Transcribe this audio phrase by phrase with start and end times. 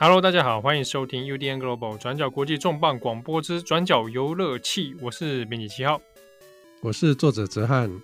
[0.00, 6.00] Hello，大家好，欢迎收听 UDN Global 转角国际重磅广播之转角游乐器，我是编辑七号，
[6.80, 8.00] 我是作者哲瀚。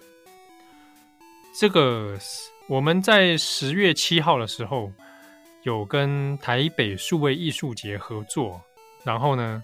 [1.57, 2.19] 这个
[2.67, 4.91] 我们在十月七号的时候
[5.63, 8.61] 有跟台北数位艺术节合作，
[9.05, 9.63] 然后呢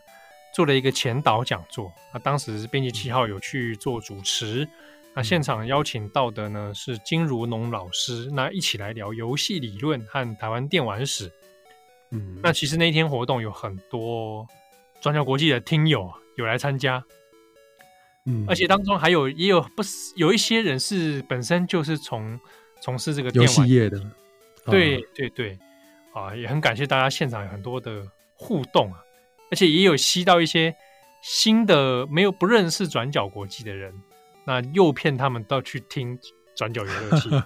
[0.54, 4.68] 做了一个前导讲座，那当时编辑七号有去做主持，
[5.16, 11.28] 那现场邀请到的呢是金如农老师，那一起来聊游戏理论和台湾电玩史。
[12.12, 14.46] 嗯，那其实那一天活动有很多
[15.00, 17.04] 转角国际的听友有来参加，
[18.26, 22.38] 嗯，而且当中还有也有不是有一些人是本身就是从
[22.80, 23.98] 从事这个电玩游戏业的，
[24.66, 25.58] 对、哦、对对，
[26.12, 28.04] 啊，也很感谢大家现场有很多的
[28.34, 28.98] 互动啊，
[29.50, 30.74] 而且也有吸到一些
[31.22, 33.94] 新的没有不认识转角国际的人，
[34.44, 36.18] 那诱骗他们到去听
[36.56, 37.30] 转角游乐器。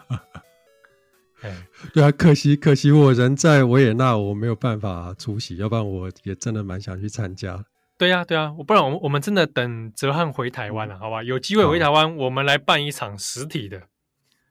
[1.92, 7.64] 对啊，可惜可惜我人在维也纳，我没有办法出席，要不然我也真的蛮想去参加。
[7.96, 11.22] 对呀、啊，对啊，不然我们我们真的等哲瀚回台湾了，好吧？
[11.22, 13.82] 有机会回台湾，我们来办一场实体的。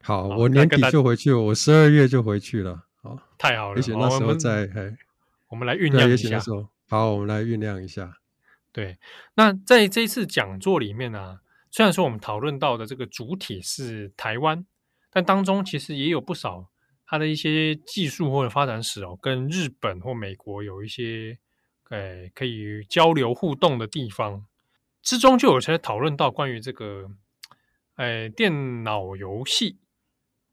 [0.02, 2.84] 好，好我年底就回去，我十二月就回去了。
[3.02, 4.96] 好，太好了，而且那时候在，嘿，
[5.50, 6.40] 我们来酝酿一下。
[6.90, 8.18] 好，我们来酝酿一下。
[8.72, 8.98] 对，
[9.36, 11.38] 那在这一次讲座里面呢、啊，
[11.70, 14.66] 虽然说我们讨论到的这个主体是台湾，
[15.12, 16.70] 但当中其实也有不少。
[17.14, 21.38] 它的一些技术或者发展史哦，跟日本或美国有一些
[21.92, 24.44] 诶可以交流互动的地方，
[25.04, 27.08] 之中就有些讨论到关于这个
[27.98, 29.78] 诶电脑游戏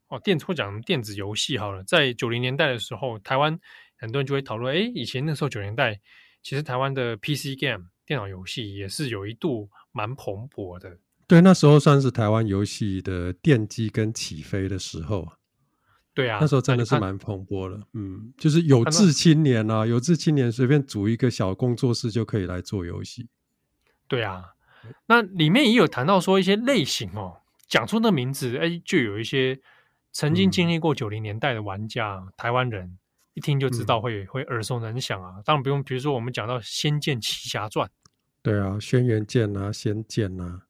[0.08, 3.58] 哦，电或讲电子游戏好了，在九零年代的时候，台湾
[3.97, 5.98] 很多人就会讨论，诶以前那时候九零年代，
[6.42, 10.98] 其实台湾的 PC game 电脑游戏也是有一度蛮蓬勃的。
[11.27, 15.26] 对，那时候算是台湾游戏的奠基跟起飞的时候。
[16.12, 23.28] 对啊，那时候真的是蛮蓬勃的，嗯，就是有志青年啊，有志青年随便组一个小工作室就可以来做游戏。
[24.09, 24.44] 对啊，
[25.06, 29.60] 那里面也有谈到说一些类型哦，讲出那名字，哎，就有一些
[30.10, 32.99] 曾经经历过九零年代的玩家，嗯、台湾人
[33.34, 35.41] 一听就知道会、嗯、会耳熟能详啊。
[35.44, 37.87] 当然不用，比如说我们讲到《仙剑奇侠传》，
[38.43, 40.62] 对啊，《轩辕剑》啊，《仙剑》啊，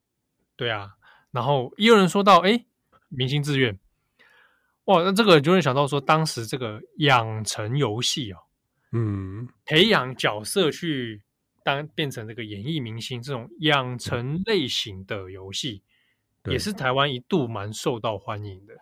[0.54, 0.90] 对啊，
[1.30, 2.52] 然后也有人说到，哎，
[3.08, 3.74] 《明星志愿》。
[4.86, 8.38] 哇，那这个就会想到说，当时这个养成游戏哦，
[8.92, 11.22] 嗯，培养角色去
[11.62, 15.82] 当变成这个演艺明星这种养成类型的游戏，
[16.44, 18.74] 嗯、也是台湾一度蛮受到欢迎的。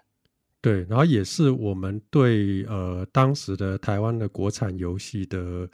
[0.62, 5.69] 对，然后也是我们对呃当时的台湾的国产游戏的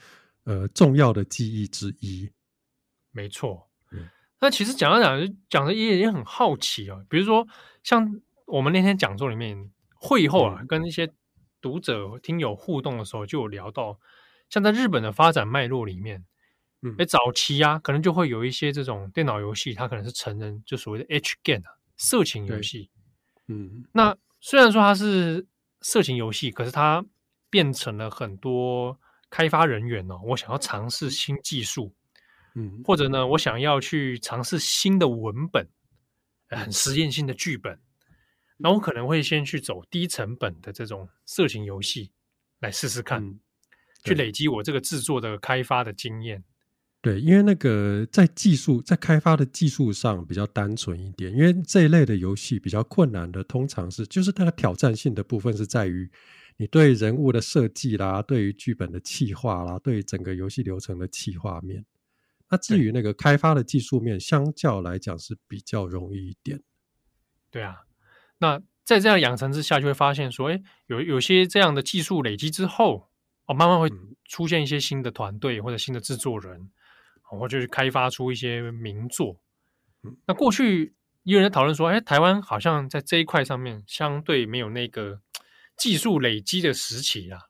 [0.45, 2.29] 呃重要的记忆之一。
[3.13, 4.09] 没错，嗯、
[4.41, 7.47] 那其实讲着讲着讲着也也很好奇啊、哦，比如说
[7.85, 9.71] 像我们那天讲座里面。
[10.05, 11.11] 会后啊，跟一些
[11.63, 13.99] 读者、听友互动的时候，就有聊到，
[14.51, 16.23] 像在日本的发展脉络里面，
[16.83, 22.91] 嗯，哎，早期啊，可能就会有一些这种电脑游戏，它可能是成人，就所谓的 H game 啊，色情游戏，
[23.49, 25.47] 嗯，那虽然说它是
[25.81, 27.03] 色情游戏，可是它
[27.49, 29.01] 变成了很多
[29.31, 31.95] 开发人员哦，我想要尝试新技术，
[32.55, 35.67] 嗯，或者呢，我想要去尝试新的文本，
[36.51, 37.81] 很实验性的剧本。
[38.57, 42.13] 那我可能会先去走低成本的这种色情游戏
[42.61, 43.41] 来试试看，嗯、
[44.05, 46.45] 去累积我这个制作的开发的经验。
[47.01, 56.11] 对，因为那个在技术在开发的技术上比较单纯一点，因为这一类的游戏比较困难的，通常是就是它的挑战性的部分是在于
[56.57, 61.85] 你对人物的设计啦，对于剧本的企划啦，对于整个游戏流程的企划面。
[62.49, 66.63] 那至于那个开发的技术面，相较来讲是比较容易一点。
[67.51, 67.83] 对啊。
[68.39, 73.09] 那在这样养成之下，就会发现说，哎，有有些这样的技术累积之后，
[73.47, 73.89] 哦，慢慢会
[74.27, 76.71] 出现一些新的团队或者新的制作人，
[77.23, 79.39] 或就是开发出一些名作。
[80.27, 85.21] 那过去也有人讨论说，哎，台湾好像在这一块上面相对没有那个
[85.79, 87.41] 技术累积的时期啊。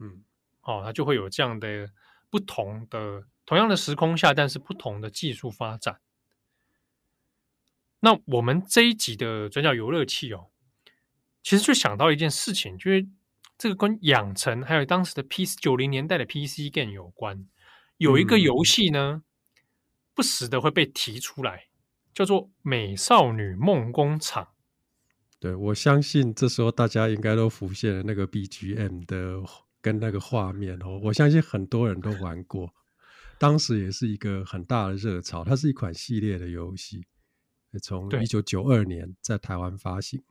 [0.00, 0.24] 嗯，
[0.62, 1.90] 哦，它就会有这样的
[2.30, 6.00] 不同的同样的时空下，但是不同的技术发展。
[8.00, 10.50] 那我们这一集的转角游乐器哦，
[11.42, 13.08] 其实就想到一件事情，就是
[13.56, 17.46] 这个跟养成还有当时的 PC 九零年代的 PC game 有关。
[17.96, 19.24] 有一个游戏呢，
[20.14, 21.64] 不时的会被提出来，
[22.14, 24.44] 叫做《美少女梦工厂》。
[25.40, 29.42] 对，我相信这时候大家应该都浮现了那个 BGM 的
[29.80, 31.00] 跟那个画面哦。
[31.02, 32.72] 我相信很多人都玩过，
[33.38, 35.42] 当时也是一个很大的热潮。
[35.42, 37.04] 它是一款系列的游戏。
[37.82, 40.22] 从一九九二年在台湾发行，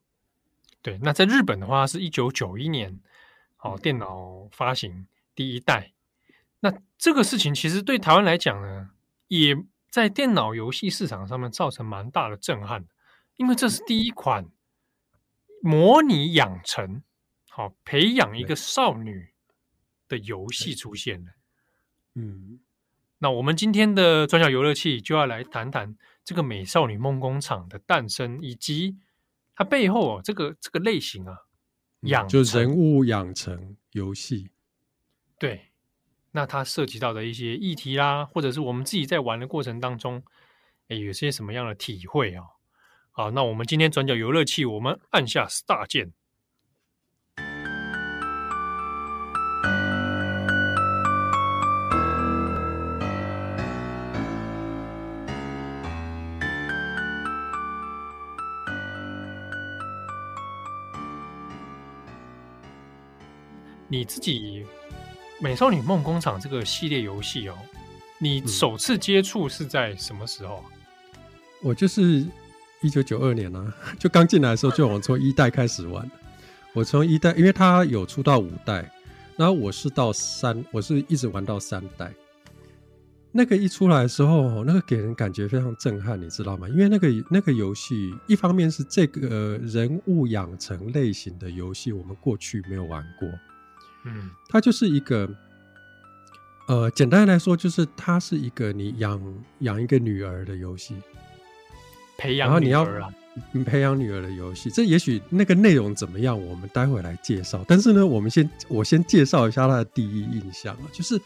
[0.82, 3.00] 对，那在日本的话是一九九一年，
[3.60, 5.94] 哦，电脑发行第一代。
[6.62, 8.92] 那这个事情其实对台湾来讲呢，
[9.28, 9.56] 也
[9.90, 12.86] 在电脑游戏市场上面造成蛮大的震撼，
[13.36, 14.50] 因为这是第一款
[15.62, 17.04] 模拟养成、
[17.50, 18.56] 好培养一个。
[18.56, 19.34] 少女
[20.08, 21.32] 的游戏出现了。
[22.16, 22.60] 嗯，
[23.20, 25.96] 那我们今天的转角游乐器就要来谈谈
[26.28, 28.98] 这个美少女梦工厂的诞生，以及
[29.56, 31.46] 它背后哦这个这个类型啊，
[32.02, 34.50] 养就人物养成游戏，
[35.40, 35.72] 对。
[36.32, 40.22] 那它涉及到的一些议题啦，或者是我们自己在玩的过程当中，
[40.90, 42.44] 哎，有些什么样的体会啊？
[43.12, 46.12] 好，那我们今天转角游乐器，我们按下 Start 键。
[63.88, 64.66] 你自己。
[65.44, 67.56] 《美少女梦工厂》这个系列游戏哦，
[68.18, 70.64] 你首次接触是在什么时候？
[71.62, 72.26] 我就是
[72.82, 76.10] 一九九二年啊， 就刚进来的时候就我从一代开始玩。
[76.74, 78.92] 我从一代，因为它有出到五代，
[79.36, 82.12] 然后我是到三，我是一直玩到三代。
[83.32, 86.68] 那个一出来的时候，那个给人感觉非常震撼，你知道吗？
[86.68, 93.30] 因为那个那个游戏，一方面是这个人物养成类型的游戏，我们过去没有玩过。
[94.08, 95.30] 嗯，它就是一个，
[96.68, 99.22] 呃，简单来说，就是它是一个你养
[99.60, 100.96] 养一个女儿的游戏，
[102.18, 102.86] 培养，然后你要
[103.66, 104.70] 培养女儿的游戏。
[104.70, 107.64] 这也许那个内容怎么样，我们待会来介绍。
[107.68, 111.20] 但是呢，我们先我先介绍一下它的第一印象啊，就是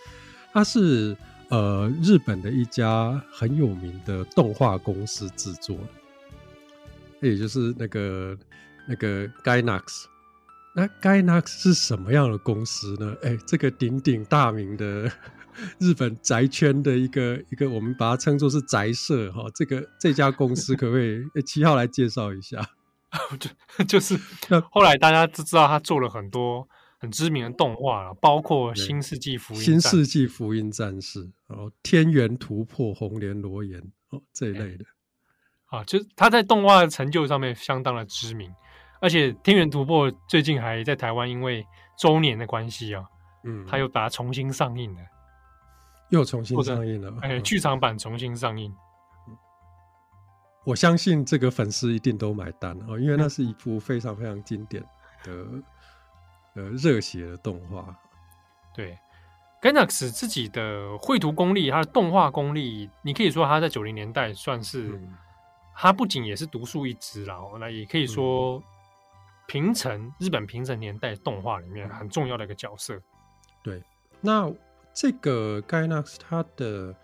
[0.51, 1.15] 它是
[1.49, 5.77] 呃日本的一家很有名的动画公司制作
[7.21, 8.37] 的，也就是那个
[8.87, 10.05] 那个 Gainax。
[10.73, 13.15] 那 Gainax 是什么样的公司呢？
[13.23, 15.11] 哎，这个鼎鼎大名的
[15.79, 19.43] 日本宅圈的一个一个，我们把它称作是宅社哈。
[19.53, 22.57] 这个这家公司可不可以 七号来介绍一下？
[23.37, 23.49] 就
[23.83, 24.17] 就是
[24.71, 26.65] 后来大家都知道他做了很多
[26.97, 33.81] 很知名的动画了，包括《新世纪福音新世纪福音战士》然后，《天元突破》《红莲罗岩》
[34.11, 34.85] 哦这一类的
[35.65, 38.49] 啊，就是他在动画的成就上面相当的知名。
[39.01, 41.65] 而且《天元突破》最近还在台湾，因为
[41.97, 43.03] 周年的关系啊，
[43.43, 45.01] 嗯，他又把它重新上映了，
[46.09, 48.71] 又重新上映了，哎，剧场版重新上映。
[50.63, 54.83] 我相信这个粉丝一定都买单哦，因为那是一部非常非常经典
[55.23, 55.33] 的
[56.53, 57.97] 呃热血的动画。
[58.71, 58.95] 对
[59.63, 65.01] ，Gainax 自己的绘图功力，他的动画功力，你可以说他在九零年代算是，
[65.75, 68.61] 他不仅也是独树一帜啦，那也可以说。
[69.51, 72.97] 平成日本平成年代动画里面很重要的一个角色。
[73.61, 73.83] 对，
[74.21, 74.49] 那
[74.93, 76.95] 这个 Gainax 它的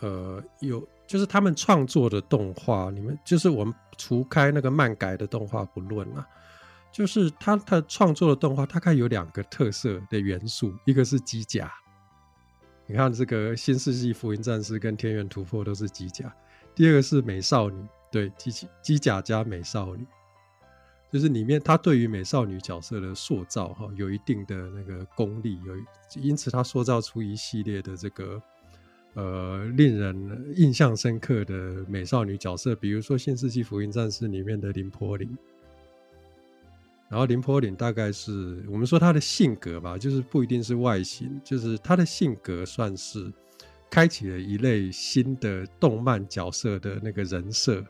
[0.00, 6.26] 呃有就是他们创作的动画，你们就是我们除开那个漫改的动画不论啊，
[6.90, 11.70] 就是他他创作的动画大概有两个特色的元素，一个是机甲，
[12.86, 16.30] 你看这个《新世纪福音战士》跟《天元突破》都是机甲；
[16.74, 20.06] 第二个是美少女，对，机器机甲加美少女。
[21.10, 25.74] 就是里面他对于美少女角色的塑造哈，有一定的那个功力，有
[26.22, 28.42] 因此他塑造出一系列的这个
[29.14, 35.28] 呃令人印象深刻的美少女角色，比如说《新世纪福音战士》里面的林波丽。
[37.08, 43.32] 然后林波丽大概是我们说她的性格吧，就是不一定是外形，就是她的性格算是
[43.90, 47.84] 开启了一类新的动漫角色的那个人设。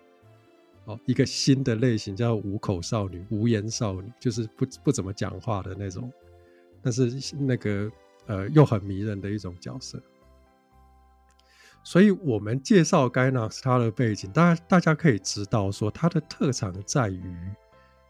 [0.86, 6.10] 哦，一个新的类型叫无口少女、无言少女，就是不不怎么讲话的那种，
[6.82, 7.90] 但是那个
[8.26, 10.02] 呃又很迷人的一种角色。
[11.84, 17.22] 所以我们介绍 Ganax 他的背景，大家大家可以知道说他的特长在于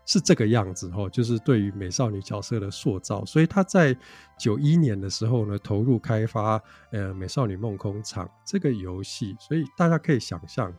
[0.06, 3.24] 是这个样子哈，就是对于美少女角色的塑造。
[3.24, 3.96] 所以他在
[4.38, 6.62] 九一年的时候呢，投入开发
[6.92, 10.72] 呃美少女梦工厂这个游戏，所以大家可以想象，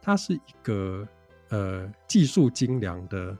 [0.00, 1.06] 它是一个。
[1.48, 3.36] 呃，技术精良的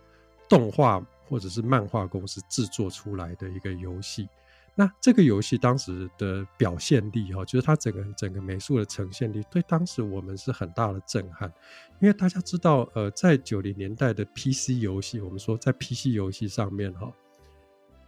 [0.48, 4.28] 动画或者是漫画公司制作出来的一个游戏，
[4.76, 11.52] 那这个游戏当时的表现力哈，就是它整个整个美术的呈现力，对当时我们是很大的震撼。
[12.00, 17.12] 因为大家知道，呃，在九零年代的 PC 游戏，我们说在 PC 游戏上面哈，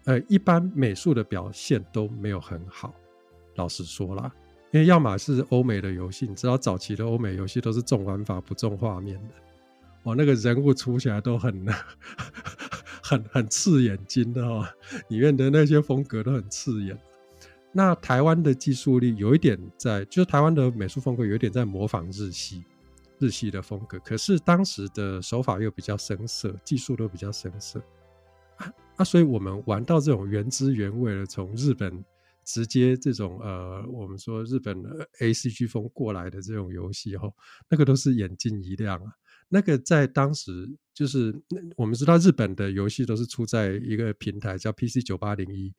[0.05, 2.95] 呃，一般美术的表现都没有很好。
[3.57, 4.31] 老实说啦，
[4.71, 9.35] 因为要么是欧美的游戏，你知道早期的欧美游戏都是重玩法不重画面的。
[10.09, 11.67] 哦，那个人物出起来都很、
[13.03, 14.67] 很、很刺眼睛的哦，
[15.09, 16.99] 里面的那些风格都很刺眼。
[17.73, 22.65] 那台湾的技术力有一点在，就是台湾的美术风格有一点在模仿日系，
[23.19, 23.99] 日系的风格。
[23.99, 27.79] 可是当时的手法又比较生涩，技术都比较生涩
[28.57, 32.03] 啊，啊，所以我们玩到这种原汁原味的从日本
[32.47, 37.35] 直接这种呃，我们说日本的 ACG 风过来的这种游戏后，
[37.69, 39.13] 那个都是眼睛一亮啊。
[39.49, 41.35] 那个在当时就是
[41.77, 45.75] 我们知道日本的游戏都是出在一个平台叫 PC 九八零一。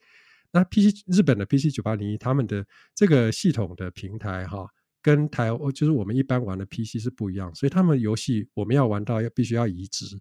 [0.52, 4.68] 那 PC 日本的 PC 九八零一，他们的这个系统的平台哈，
[5.00, 10.20] 跟台就是我们一般玩的 PC 是不一样，所以他们游戏我们要玩到要必须要移植，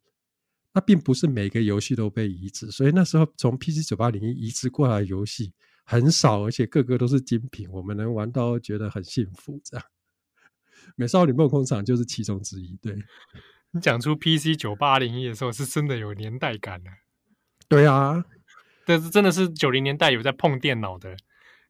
[0.75, 5.51] 那并不是每个游戏都被移植，所以那时候从 PC 九八零一移植过来的游戏
[5.87, 9.59] 很少，而且个个都是精品，我们能玩到觉得很幸福。
[9.65, 9.87] 这样，
[10.97, 12.77] 美少女梦工厂就是其中之一。
[12.83, 12.97] 对，
[13.73, 16.91] 你讲出 PC 九八零一的时候，是真的有年代感的。
[17.69, 18.25] 对啊。
[18.87, 21.15] 但是真的是九零年代有在碰电脑的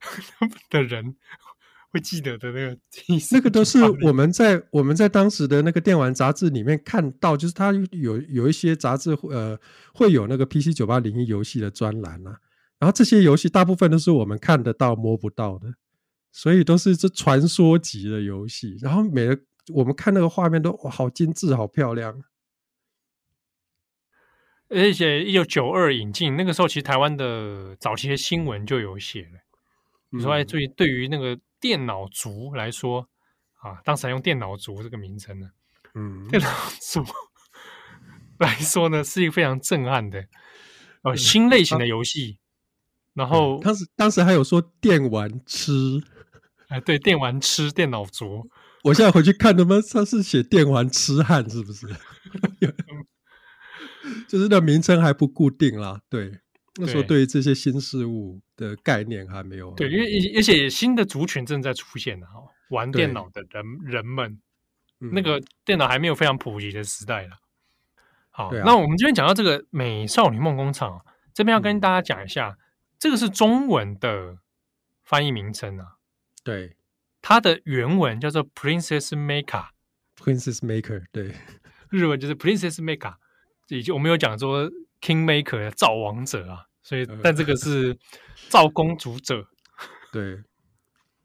[0.70, 1.16] 的人
[1.90, 2.78] 会记得的那个，
[3.32, 9.58] 那个都是我们在我们在当时的那个电玩杂志里面看到，就是它有有一些杂志呃
[9.92, 12.38] 会有那个 PC 九八零一游戏的专栏啊，
[12.78, 15.74] 然后这些游戏大部分都是我们看得到摸不到的，
[16.30, 19.40] 所以都是这传说级的游戏，然后每个
[19.74, 22.22] 我们看那个画面都哇好精致，好漂亮。
[24.70, 29.40] 而且一九九二引进那个时候，其实台湾的早期的新闻就有写了。
[30.10, 33.08] 你说，哎，对于对于那个电脑族来说，
[33.54, 35.50] 啊，当时还用电脑族这个名称呢，
[35.94, 36.48] 嗯，电脑
[36.80, 37.02] 族
[38.38, 40.26] 来说呢，是一个非常震撼的
[41.02, 42.38] 呃新类型的游戏。
[43.14, 45.72] 然后当时当时还有说电玩痴，
[46.68, 48.48] 哎，对，电玩痴，电脑族。
[48.84, 51.86] 我现在回去看，他们他是写电玩痴汉，是不是？
[54.28, 56.32] 就是那名称还不固定啦，对，
[56.76, 59.72] 那时候对于这些新事物的概念还没有。
[59.72, 64.40] 对，因为而且新的族群正在出现哈，玩电脑的人人们，
[64.98, 67.38] 那个电脑还没有非常普及的时代了。
[68.30, 70.90] 好，那我们这边讲到这个《美少女梦工厂》，
[71.34, 72.56] 这边要跟大家讲一下，
[72.98, 74.38] 这个是中文的
[75.02, 75.97] 翻译名称啊。
[76.48, 76.74] 对，
[77.20, 81.34] 它的原文叫做 Princess Maker，Princess Maker，对，
[81.90, 83.16] 日文就是 Princess Maker。
[83.68, 84.66] 以及我们有讲说
[85.02, 87.94] King Maker 造王者啊，所以但这个是
[88.48, 89.46] 造公主者，
[90.10, 90.42] 对，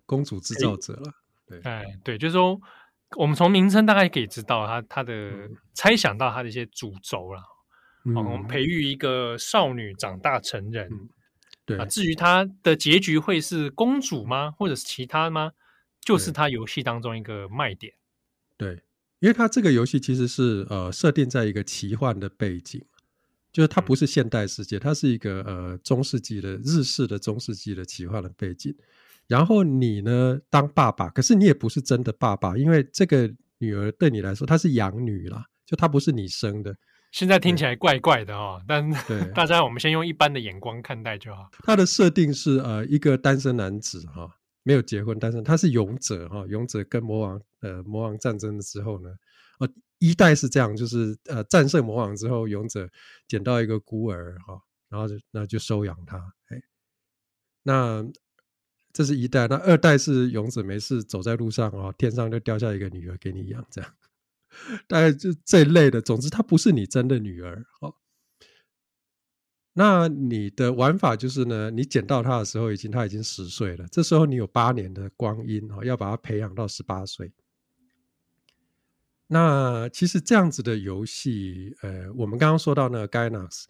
[0.06, 1.14] 公主制造者了，
[1.48, 2.60] 对，哎，对，就是说
[3.16, 7.42] 我们从名称大概可以知道它它的、嗯、猜想到它的一些主轴了，
[8.04, 11.08] 嗯，我们培育一个少女长大成人，嗯、
[11.66, 15.52] 对啊，至于它的结局会是公主吗，或者是其他吗？
[16.02, 17.94] 就是它游戏当中一个卖点，
[18.58, 18.82] 对。
[19.20, 22.84] 因为它这个游戏其实是呃设定在一个奇幻的背景，
[23.54, 28.76] 就是它不是现代世界，它是一个呃中世纪的日式的中世纪的奇幻的背景。
[29.28, 36.76] 然后你呢当爸爸，可是你也不是真的爸爸，因为这个女儿对你来说她是养女啦，就她不是你生的。
[37.14, 38.92] 现在听起来怪怪的哈、哦，但
[39.34, 41.50] 大家我们先用一般的眼光看待就好。
[41.60, 44.36] 它的设定是呃一个单身男子哈。
[44.66, 49.10] 没有结婚，单身他是勇者哈，勇者跟魔王呃魔王战争的时候呢，
[49.60, 52.90] 哦一代是这样，就是呃战胜魔王之后，勇者
[53.28, 56.18] 捡到一个孤儿哈，然后就那就收养他，
[56.48, 56.64] 哎，
[57.64, 58.06] 那
[58.94, 63.94] 这是一代，那二代是勇者没事走在路上啊，天上就掉下一个女儿给你养，这样，
[64.88, 67.96] 大概就这一类的，总之她不是你真的女儿哦。
[69.76, 73.88] 那你的玩法就是呢，你捡到他的时候，已经他已经十岁了。
[73.92, 77.34] 这时候你有八年的光阴哦，要把她培养到十八岁。
[79.26, 83.64] 那其实这样子的游戏，呃，我们刚刚说到那个 Gainax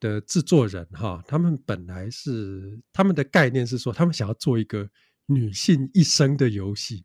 [0.00, 4.88] 的制作人哈，他们本来是他们的概念是说，他们想要做一个
[5.26, 7.04] 女性一生的游戏。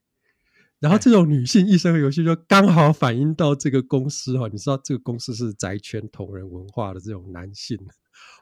[0.80, 7.78] 然后这种女性一生的游戏就刚好反映到这个公司哈，你知道这个公司是宅圈同人文化的这种男性。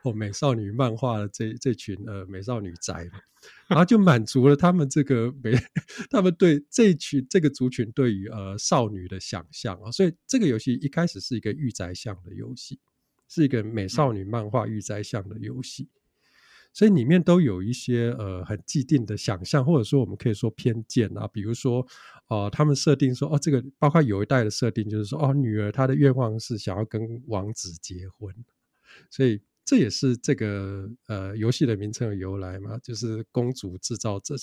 [0.04, 3.10] 哦，美少女漫画的这这群呃美少女宅，
[3.68, 5.52] 然后就满足了他们这个美，
[6.10, 12.80] 他们对这群这个族群对于呃少女的想象啊，所以这个游戏一开始是一个御宅向的游戏，
[13.28, 15.90] 是一个美少女漫画御宅向的游戏，
[16.76, 21.80] 所以里面都有一些呃很既定的想象，或者说我们可以说偏见啊，比如说
[22.28, 28.36] 哦、呃，他们设定说哦，这个包括有一代的设定就是说哦，女儿她的愿望是想要跟王子结婚，
[29.10, 29.42] 所以。
[29.68, 34.36] 这也是这个呃游戏的名称的由来嘛，就是公主制造者，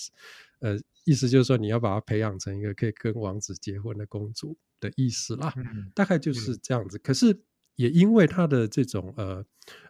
[0.59, 6.97] 呃，意思就是说你要把她培养成一个可以跟王子结婚的公主的意思啦，嗯、大概就是这样子。
[6.97, 7.41] 嗯、可是
[7.75, 9.45] 也因为它的这种呃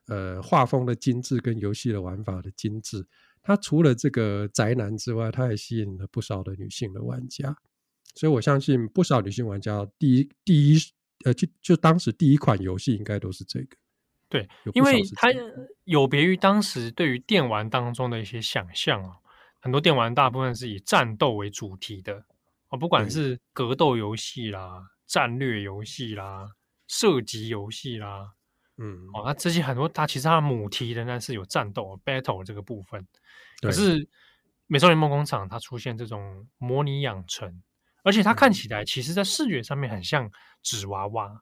[0.08, 3.06] 呃画风的精致跟游戏的玩法的精致，
[3.42, 7.56] 它除了这个宅男之外，它也吸引了不少的女性的玩家。
[8.16, 10.80] 所以我相信不少女性玩家第一第一
[11.26, 13.78] 呃，就就当时第一款游戏应该都是这个。
[14.30, 15.30] 对，因为它
[15.84, 19.18] 有别于当时对于电玩当中的一些想象啊，
[19.60, 22.26] 很多电玩大部分是以战斗为主题的
[22.70, 26.50] 哦，不管是格斗游戏啦、战略游戏啦、
[26.94, 28.34] 射击游戏啦，
[28.78, 33.04] 嗯，哦，那这些很多它其实它的母题仍然是有战斗 battle 这个部分，
[33.62, 34.08] 可是
[34.68, 37.64] 美少女梦工厂它出现这种模拟养成，
[38.04, 40.30] 而且它看起来其实在视觉上面很像
[40.62, 41.42] 纸娃娃，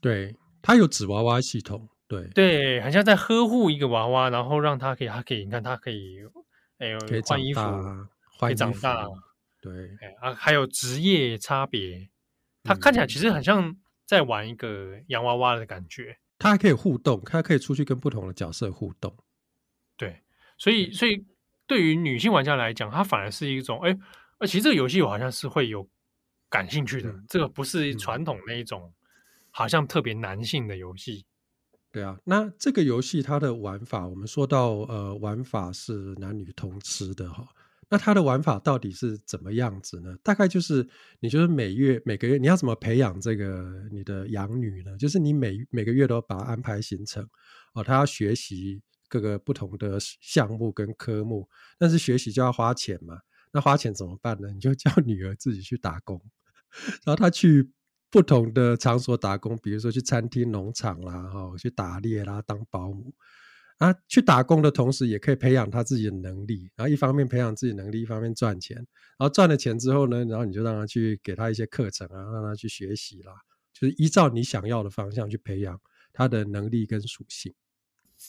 [0.00, 1.86] 对，它有纸娃娃系统。
[2.08, 2.26] 对。
[2.28, 6.20] 对，很像在呵护一个娃娃，然后让它可以，它可以，你看它可以，
[6.78, 7.60] 哎呦，换衣服，
[8.40, 9.04] 可以长大，
[9.60, 9.90] 对，
[10.22, 12.08] 啊，还有职业差别，
[12.62, 13.76] 它看起来其实很像
[14.06, 16.16] 在玩一个洋娃娃的感觉。
[16.38, 19.14] 它还可以互动，它可以出去跟不同的角色互动。
[19.96, 20.22] 对，
[20.58, 21.26] 所以，所以
[21.66, 23.98] 对于女性玩家来讲，它反而是一种，哎，
[24.38, 25.88] 而其实这个游戏我好像是会有
[26.48, 28.92] 感兴趣的，这个不是传统那一种，
[29.50, 31.24] 好像特别男性的游戏。
[31.90, 37.48] 对啊，那这个游戏它的玩法，我们说到呃，玩法是男女通吃的哈。
[37.88, 40.16] 那它的玩法到底是怎么样子呢？
[40.22, 40.88] 大概就是，
[41.20, 44.96] 你就是每月每个月你要怎么培养这个你的养女呢？
[44.96, 47.26] 就是你每每个月都把它安排行程
[47.74, 53.18] 哦，她要学习各个不同的项目跟科目，但是学习就要花钱嘛。
[53.52, 54.50] 那花钱怎么办呢？
[54.50, 56.20] 你就叫女儿自己去打工，
[57.04, 57.70] 然后她去。
[58.08, 63.12] 不同的场所打工，比如说去餐厅、农场啦，哈，去打猎啦，当保姆
[63.78, 63.94] 啊。
[64.08, 66.70] 去打工的同时，也可以培养他自己的能力。
[66.76, 68.76] 然后一方面培养自己能力，一方面赚钱。
[68.76, 73.32] 然后赚了钱之后呢，然后你就让他去给他一些课程啊，让他去学习啦，
[73.72, 75.80] 就是依照你想要的方向去培养
[76.12, 77.54] 他的能力跟属性。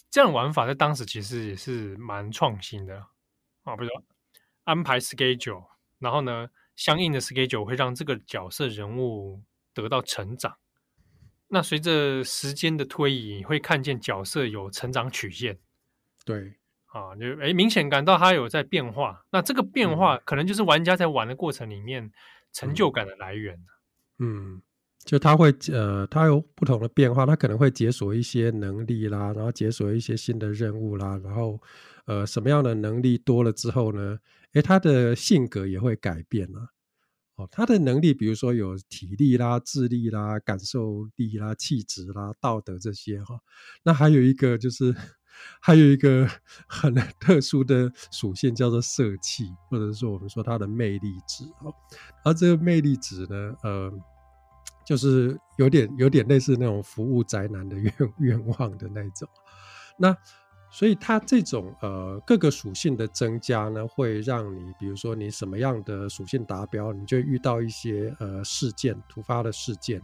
[0.09, 2.97] 这样玩法在当时其实也是蛮创新的
[3.63, 4.03] 啊，比如说
[4.63, 5.65] 安排 schedule，
[5.99, 9.43] 然后呢，相应的 schedule 会让这个角色人物。
[9.73, 10.57] 得到成长，
[11.49, 15.57] 那随着时间的推移，你会看见角色有成长曲线。
[16.25, 16.55] 对
[16.87, 19.25] 啊，就诶明显感到他有在变化。
[19.31, 22.11] 那这个变化可能就是玩家在玩的过程里面
[22.51, 23.57] 成就感的来源。
[24.19, 24.61] 嗯，
[25.05, 31.61] 就他会呃，他有不同的变化，他可能会解锁一些能力啦，然后解锁一些新的任务啦，然后
[32.05, 34.17] 呃，什么样的能力多了之后呢？
[34.53, 36.69] 诶，他的性格也会改变了。
[37.37, 43.39] 哦，他的能力，比如说有体力啦、智力啦、感受力啦、气质啦、道德这些哈。
[43.83, 44.95] 那还有一个就是，
[45.61, 46.27] 还有一个
[46.67, 51.71] 很特殊的属性叫做色气，或者是说我们说他的魅力值哈。
[52.23, 53.93] 而这个魅力值呢，呃，
[54.83, 59.29] 就是有点有点类似那种服务宅男的 愿愿望的那种。
[59.99, 60.17] 那
[60.69, 69.99] 所以它这种呃各个属性的增加呢，会让你比如说你什么样的属性达标，你就遇到一些呃事件突发的事件，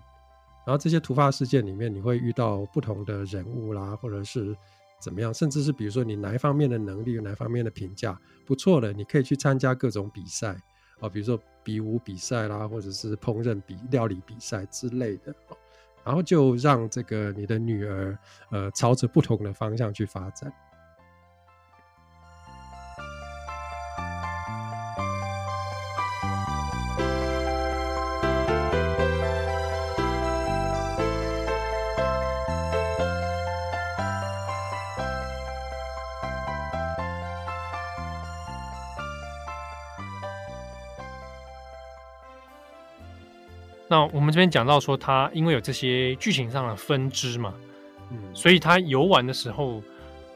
[0.65, 4.56] 然后这些突发事件里面你会遇到不同的人物啦，或者是
[5.02, 10.56] 怎么样，甚至是比如说你哪一方面的能力，哪一方面的评价不错的，你可以去参加各种比赛
[11.02, 15.36] 啊，比如说比武比赛啦，或者是烹饪比料理比赛之类的。
[16.04, 18.18] 然后就让这个你的女儿，
[18.52, 20.52] 呃，朝着不同的方向去发展。
[43.93, 47.53] 那我们这边讲到说，它因为有这些剧情上的分支嘛，
[48.10, 49.84] 嗯，所以它游玩的时候，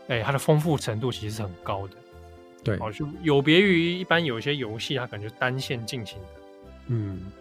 [0.09, 1.95] 哎，它的丰富程度其实是很高的。
[2.63, 6.27] 对，好，就有别于一般有一些游戏，它感觉单线进行的。
[6.89, 7.31] 嗯，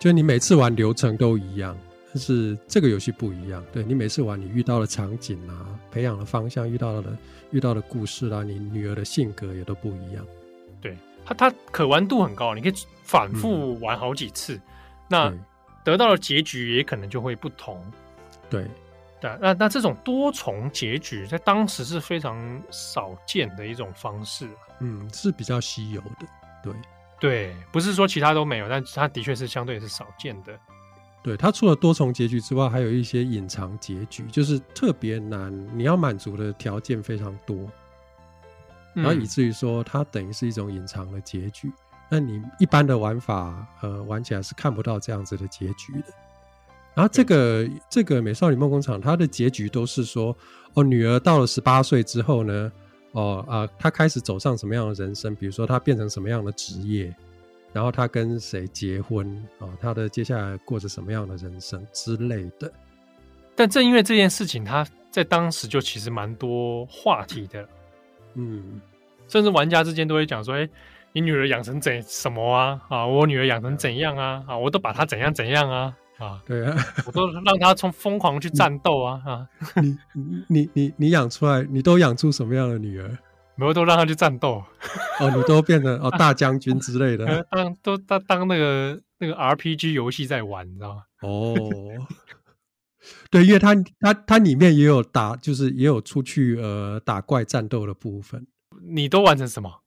[0.00, 3.64] 就你每次玩流程都一样，但是这个游戏不一样。
[3.72, 7.16] 对，你每次玩，你遇到的场景啊，培养的方向，遇到的
[7.52, 10.26] 遇到的故事啦，你女儿的性格也都不一样。
[10.80, 12.72] 对，它它可玩度很高，你可以
[13.04, 14.56] 反复玩好几次。
[14.56, 14.60] 嗯、
[15.08, 15.32] 那
[15.84, 17.84] 得到的结局也可能就会不同，
[18.48, 18.66] 对，
[19.20, 24.48] 对，那那这种多重结局在当时是非常少见的一种方式，
[24.80, 26.26] 嗯，是比较稀有的，
[26.62, 26.72] 对，
[27.20, 30.58] 对，不是说其他都没有，但它的确是相对是少见的。
[31.22, 37.70] 对，它除了多重结局之外，还有一些隐藏结局，就是特别难，你要满足的条件非常多，
[38.92, 41.70] 然后以至于说它等于是一种隐藏的结局。
[42.14, 46.12] 那你一般的玩法，呃，玩起来是看不到这样子的结局的。
[46.92, 50.36] 然后这个这个美少女梦工厂，它的结局都是说，
[50.74, 52.70] 哦，女儿到了十八岁之后呢，
[53.12, 57.10] 哦啊，她开始走上什么样的人生，比如说她变成什么样的职业，
[57.72, 59.34] 然后她跟谁结婚？
[59.58, 62.70] 啊、哦，她的接下来过着什么样的人生之类的。
[63.56, 67.66] 但正因为这件事情，她在当时就其实蛮多话题的，
[68.34, 68.82] 嗯，
[69.28, 70.68] 甚至玩家之间都会讲说：“哎，
[71.12, 72.80] 你女儿养成怎什么啊？
[72.88, 74.42] 啊，我女儿养成怎样啊？
[74.46, 75.94] 啊，我都把她怎样怎样啊？
[76.18, 79.20] 啊，对啊，我都让她从疯狂去战斗啊！
[79.26, 79.46] 啊，
[79.82, 79.98] 你
[80.48, 83.18] 你你你养出来，你都养出什么样的女儿？
[83.56, 84.62] 没有，都让她去战斗。
[85.20, 91.02] 哦，你都变成哦大将军之类的， 当都当当那个那个 RPG 游戏在玩，你知道吗？
[91.22, 91.54] 哦。”
[93.32, 98.46] 对，因为它它它里面也有打，就是也有出去呃打怪战斗的部分。
[98.80, 99.81] 你都完成什么？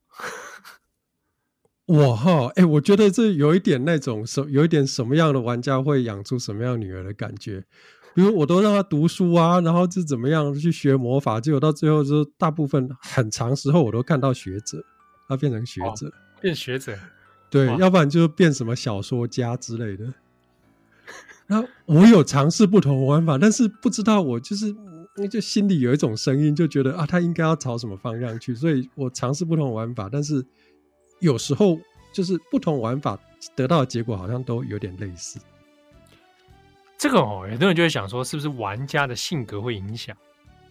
[1.85, 7.63] 我哈，哎，我觉得这有一点那种什，有一点什么样的玩家会养出什么样女儿的感觉。
[8.15, 14.83] 比如我都让他读书啊，然后是怎么样去学魔法，结果到最后就大部分很长时候我都看到学者，
[15.27, 16.97] 他变成学者，哦、变学者，
[17.49, 20.13] 对，要不然就变什么小说家之类的。
[21.45, 24.73] 然后我有尝试不同玩法，但是不知道我就是，
[25.29, 30.43] 就心里有一种声音，就觉得啊，他应该要朝什么方向去，所以我尝试不同玩法，但是
[31.25, 31.79] 有时候
[32.13, 33.19] 就是不同玩法
[33.55, 35.39] 得到的结果好像都有点类似。
[36.97, 40.15] 这个哦，有的人就会想说，是不是玩家的性格会影响，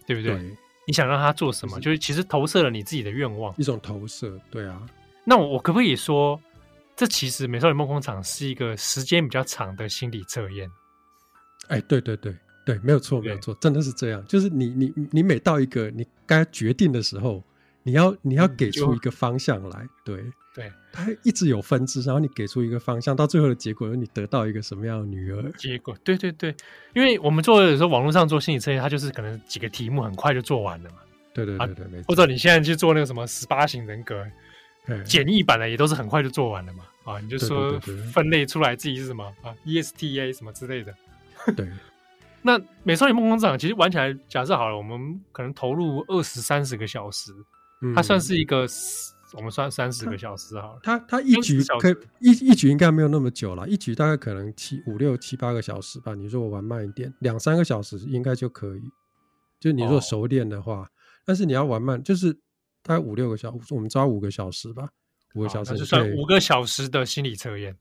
[0.07, 0.33] 对不对？
[0.35, 0.55] 对，
[0.87, 4.81] 你想让他做什么，就是其实投射了你自己的愿望，一种投射，对啊。
[5.25, 6.39] 那我可不可以说？
[6.95, 10.71] 这其实《美少女梦工厂》是一个时间比较长的心理测验。
[11.67, 12.33] 哎，对对对
[12.65, 14.25] 对，没有错没有错，真的是这样。
[14.27, 17.43] 就是你你你每到一个你该决定的时候，
[17.85, 19.87] 你要你要给出一个方向来。
[20.03, 25.51] 对对，它一直有分支，然后你给出一个方向，到最后的结果，你得到一个什么样的女儿？
[25.57, 26.55] 结果对对对，
[26.93, 30.97] 因为我们做有时候，网络上做心理测验，它就是可能几个题目很快就做完了嘛。
[31.33, 32.05] 对对对对，没错。
[32.07, 34.25] 或者你现在去做那个什么十八型人格。
[35.03, 37.79] 简易版的也都是很快就做完了嘛，啊，你就说
[38.13, 40.93] 分类出来自己是什么啊，ESTA 什么之类的。
[41.55, 41.67] 对，
[42.43, 47.33] 那美少女梦工厂其实玩起来，假设好了，我们可能投入二十三十个小时，
[47.95, 48.65] 它算是一个，
[49.33, 50.79] 我们算三十个小时好了。
[50.83, 56.15] 它它一局可以一一局应该没有那么久了，一局大概可能七五六七八个小时吧。
[56.15, 58.81] 你说我玩慢一点，两三个小时应该就可以。
[59.59, 60.87] 就你如果熟练的话，
[61.25, 62.37] 但是你要玩慢，就是。
[62.87, 64.87] 大概五六个小时，我们抓五个小时吧，
[65.33, 67.75] 五个小时就算五个小时的心理测验。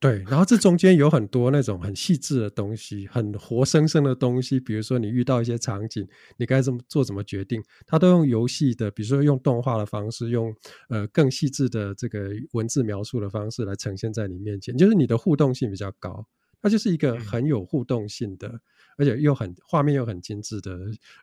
[0.00, 6.08] 对，然后这中间有很多那种很细致的东西，很活生生的东西，比如说你遇到一些场景，
[6.38, 10.52] 你该怎么做，怎么决定，它都用游戏的，比如说用动画的方式，用
[10.88, 16.26] 呃更细致的这个文字描述的方式来呈现在你面前，就是你的互动性比较高，
[16.62, 18.48] 它就是一个很有互动性的。
[18.48, 18.60] 嗯
[18.96, 20.78] 而且又很画面又很精致的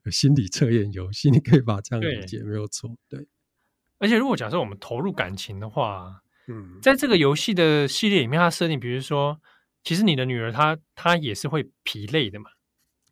[0.10, 2.90] 心理测验游戏，你可以把这样理解，没有错。
[3.08, 3.28] 对，
[4.00, 9.40] 而且如果假设我们投入感情的话，嗯，在这个游戏的系列里面，它设定，比如说，
[9.84, 12.50] 其实你的女儿她她也是会疲累的嘛，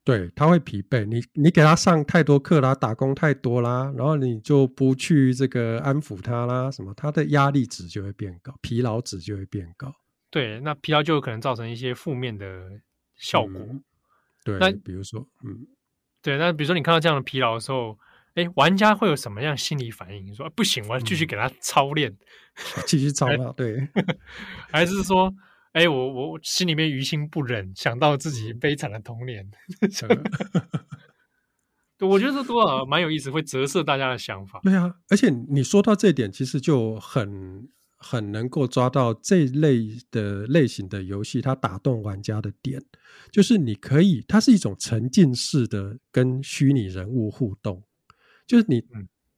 [0.04, 1.06] 对，她会疲惫。
[1.06, 9.94] 你你给她上太多课啦，打工太多啦，然后你就不去这个安抚她啦，什么，她的压力值就会变高，疲劳值就会变高。
[10.30, 12.70] 对，那疲劳就有可能造成一些负面的
[13.16, 13.54] 效果。
[13.60, 13.84] 嗯
[14.44, 15.66] 对，那比如说，嗯，
[16.22, 17.98] 对，那比如说你看到这样的疲劳的时候，
[18.36, 20.26] 哎，玩家会有什么样心理反应？
[20.26, 23.88] 你说不行，我要继续给他操练，嗯、继续操练，对，
[24.72, 25.34] 还是说，
[25.74, 29.50] 哎，我我心里面于心不忍，想到自己悲惨的童年
[31.98, 34.60] 对，我觉得这多少蛮有意思，会折射大家的想法。
[34.64, 37.68] 对啊，而且你说到这一点，其实就很。
[37.98, 39.80] 很能够抓到这类
[40.12, 42.80] 的类型的游戏，它打动玩家的点，
[43.32, 47.82] 就是你可以，它是一种沉浸式的跟虚拟人物互动，
[48.48, 48.84] 就是你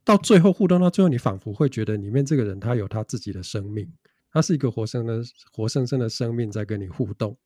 [0.03, 3.91] 到最后互动到最后，你仿佛会觉得里面这个人他有他自己的生命，
[4.31, 7.37] 他是一个活生的活生生的生命在跟你互动，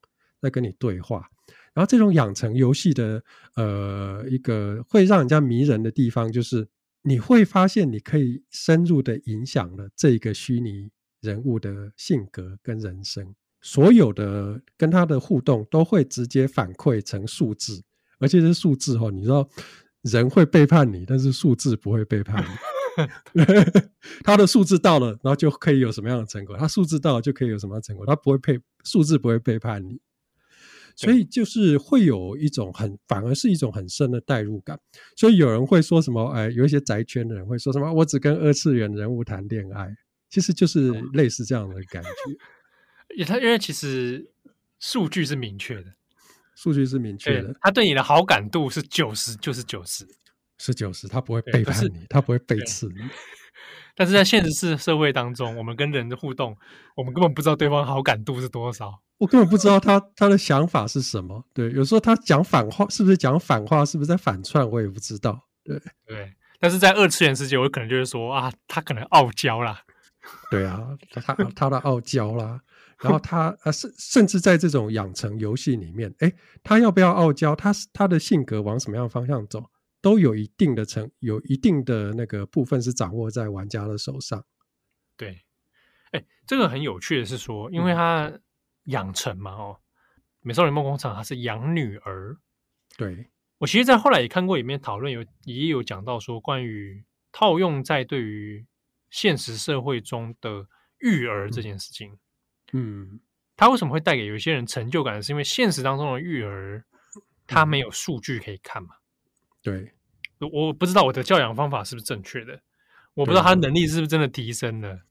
[0.41, 1.29] 在跟你对话。
[1.73, 3.23] 然后这种养成游戏的
[3.55, 6.67] 呃一个会让人家迷人的地方，就是
[7.01, 10.89] 你会发现你可以深入的影响了这个虚拟。
[11.21, 17.83] 人物的性格跟人生，所有的跟他的互动都会直接反馈成数字，
[18.17, 19.11] 而且是数字哦。
[19.11, 19.47] 你知道
[20.01, 22.49] 人会背叛你，但是数字不会背叛你。
[24.23, 26.57] 他的数字到了，然后就可以有什么样的成果？
[26.57, 28.05] 他数字到了就可以有什么样的成果？
[28.05, 29.99] 他不会背数字不会背叛你，
[30.95, 34.79] 所以就是会有一种很反而是一种很深的代入感。
[35.15, 36.25] 所以有人会说什么？
[36.31, 37.93] 哎，有一些宅圈的人会说什么？
[37.93, 39.95] 我只跟二次元人物谈恋爱。
[40.29, 42.09] 其实就是类似这样的感觉，
[43.17, 44.31] 也他因为其实
[44.79, 45.93] 数据是明确的，
[46.61, 50.05] 数据是明确的，他对你的好感度是九十就是九十，
[50.59, 53.01] 是九十，他不会背叛你，他不会背刺你。
[53.95, 56.55] 但是在现实世社会当中，我们跟人的互动，
[56.95, 59.01] 我们根本不知道对方好感度是多少。
[59.17, 61.43] 我根本不知道他他的想法是什么。
[61.51, 63.83] 对，有时候他讲反话，是不是讲反话？
[63.83, 64.69] 是不是在反串？
[64.69, 65.47] 我也不知道。
[65.63, 66.31] 对对。
[66.59, 69.81] 但是在二次元世界，我可能就是说啊，他可能傲娇啦。
[70.51, 70.79] 对啊，
[71.11, 72.61] 他他的傲娇啦。
[73.01, 76.31] 然后他呃，甚甚至在这种养成游戏里面，哎，
[76.63, 77.55] 他要不要傲娇？
[77.55, 79.69] 他他的性格往什么样的方向走？
[80.01, 84.43] 都有一定的成，有一定的那个部分是掌握在玩家的手上。
[85.15, 85.43] 对，
[86.11, 88.31] 哎，这个很有趣的是说，因为他
[88.85, 89.77] 养成嘛，哦，
[90.41, 92.35] 美少女梦工厂它是养女儿。
[92.97, 98.65] 对，我其实，在后来也看过里面讨论，有也有讲到说，关于套用在对于
[99.11, 100.67] 现实社会中的
[100.99, 102.11] 育儿这件事情。
[102.13, 102.17] 嗯，
[103.57, 105.21] 他为什么会带给有些人成就感？
[105.21, 106.83] 是因为现实当中的育儿，
[107.45, 108.89] 他没有数据可以看嘛。
[109.61, 109.91] 对，
[110.51, 112.59] 我不知道我的教养方法是不是正确的，
[113.13, 115.01] 我不知道他能力是不是真的提升了，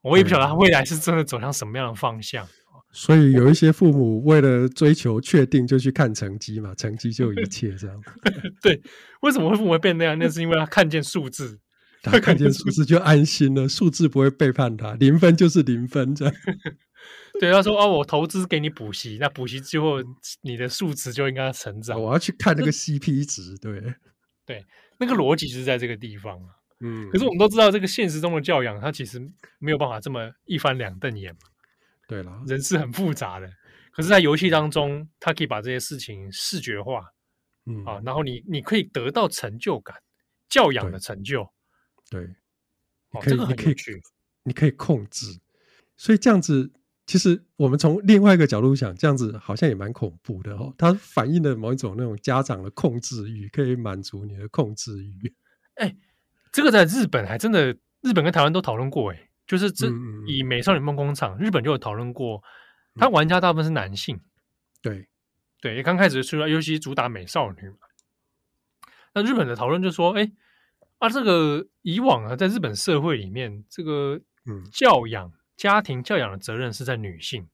[0.00, 2.48] 我也不晓得他未来是真的走向什么样的方向。
[2.92, 8.00] 所以有一些父母为了追求确定，就去看成绩嘛，成绩就一切这样。
[8.60, 8.80] 对，
[9.20, 10.18] 为什么会父母会变那样？
[10.18, 11.60] 那是因为他看见数字，
[12.02, 16.34] 他看见数字就安心了，数字不会背叛他，零分就是零分这样。
[17.40, 19.94] 对，他说：“哦，我投资给你补习，那补习之后
[20.42, 21.98] 你的数值就应该成长。
[21.98, 23.82] 我要去看那个 CP 值，对
[24.44, 24.66] 对，
[24.98, 26.38] 那个逻辑就是在这个地方。
[26.80, 29.18] 嗯，可是我们都知道，这个现实中的教养，它其实
[29.58, 31.40] 没有办法这么一翻两瞪眼嘛。
[32.06, 33.50] 对了，人是很复杂的。
[33.90, 37.06] 可是，在游戏当中，它可以把这些事情视觉化，
[37.64, 39.96] 嗯啊，然后你你可以得到成就感，
[40.50, 41.50] 教养的成就。
[42.10, 42.22] 对，
[43.12, 43.98] 哦，这个很有趣，
[44.42, 45.40] 你可以控制，
[45.96, 46.70] 所以这样子。”
[47.10, 50.72] 其实我们从另外一个角度想，这样子好像也蛮恐怖的哦。
[50.78, 55.34] 它反映了某一种那种家长的控制欲，可以满足你的控制欲。
[55.74, 55.96] 哎，
[56.52, 59.10] 这个在日本还真的，日本跟台湾都讨论过。
[59.10, 59.88] 哎，就是这
[60.28, 62.40] 以美少女梦工厂，日本就有讨论过，
[62.94, 64.20] 它玩家大部分是男性。
[64.80, 65.08] 对
[65.60, 67.78] 对，刚开始出来，尤其主打美少女嘛。
[69.14, 70.30] 那日本的讨论就说，哎，
[70.98, 75.32] 啊，这个以往啊，在日本社会里面，这个嗯教养。
[75.60, 77.46] 家庭教养的责任是在女性，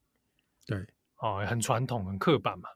[0.65, 0.79] 对，
[1.17, 2.69] 哦，很传统、很刻板嘛。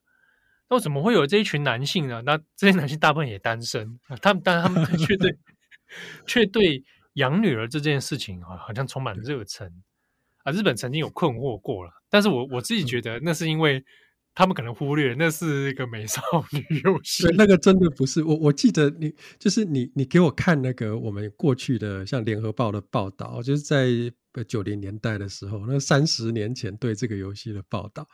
[0.68, 2.20] 那怎么会有这一群男性呢？
[2.26, 5.38] 那这些男性大部分也单身，他们，但他们 却对
[6.26, 9.72] 却对养女儿这件事情啊，好像充满热忱
[10.42, 10.50] 啊。
[10.50, 13.84] 日本曾经有困惑过了，但是我我自己觉得那是因为。
[14.34, 18.36] 他们可能忽略那是一个美少女 游戏，那个真的不是我。
[18.36, 23.88] 我记得你就是你，你给我看那个我们过去的像联合报的报道，就是在
[24.46, 28.08] 九零年代的时候，那三十年前对这个游戏的报道，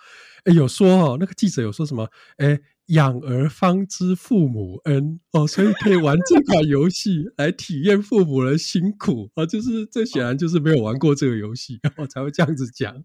[0.45, 2.09] 哎，有说哦，那个记者有说什么？
[2.39, 13.05] 哎，养儿方知父母恩哦，所以可以玩这款游戏来体验父母的辛苦啊，就是这显然就是没有玩过这个游戏，然后才会这样子讲。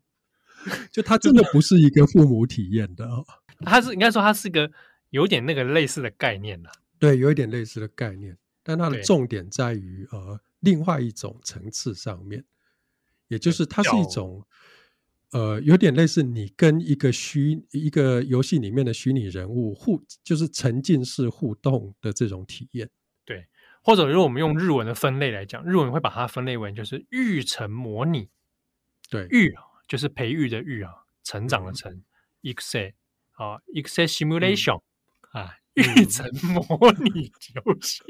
[0.91, 3.07] 就它真的不是一个父母体验的，
[3.59, 4.71] 它是应该说它是个
[5.09, 12.43] 有点那个类似的概念啦，对，有一点类似的概念，但它的重点在于呃另外一种层次上面，
[13.27, 14.45] 也就是它是一种
[15.31, 22.89] 呃有点类似你跟一个虚一个游戏里面的虚拟人物互就是沉浸式互动的这种体验，
[23.25, 23.47] 对，
[23.81, 28.29] 或者如果我们用日文的分类来讲，日文会把它分类为就是育成模拟，
[29.09, 29.51] 对，育。
[29.91, 32.01] 就是培育的育啊，成长的成
[32.43, 32.91] ，excel
[33.33, 34.81] 啊，excel simulation
[35.33, 38.01] 啊，育成模拟游戏。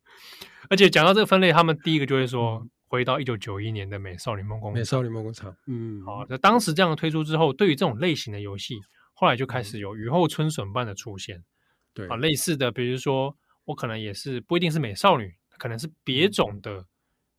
[0.70, 4.76] 而且讲到这个分类，他们第一个就会说，回到一九九一年的《美少女梦工厂》。
[4.78, 8.80] 美少女梦工厂，嗯，好，那当时这样推出之后，对于这种类型的游戏，
[9.12, 11.44] 后来就开始有雨后春笋般的出现。
[11.92, 16.86] 对啊，类似的，比如说我可能也是不一定是美少女，可能是别种的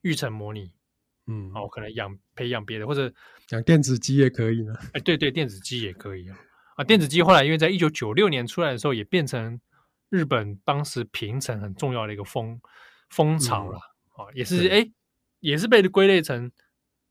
[0.02, 0.72] 育成模拟。
[1.28, 3.14] 嗯，哦，可能养培养别的，或者
[3.50, 4.74] 养电子鸡也可以呢。
[4.94, 6.40] 哎，对对，电子鸡也可以啊。
[6.76, 9.60] 啊，电子鸡后来因为在一九九六年出来的时候，也变成
[10.10, 12.60] 日本当时平成很重要的一个风
[13.10, 13.78] 风潮了。
[14.16, 14.92] 啊、嗯，也是哎，
[15.40, 16.52] 也是被归类成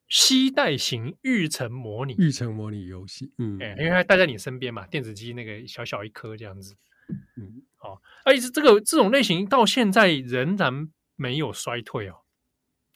[0.09, 3.33] 携带型育成模拟育成模拟游戏。
[3.39, 6.77] 嗯，哎，因为它带在你身边嘛，电子鸡那个小小一颗这样子。
[7.37, 12.17] 嗯，好，而且这个这种类型到现在仍然没有衰退哦。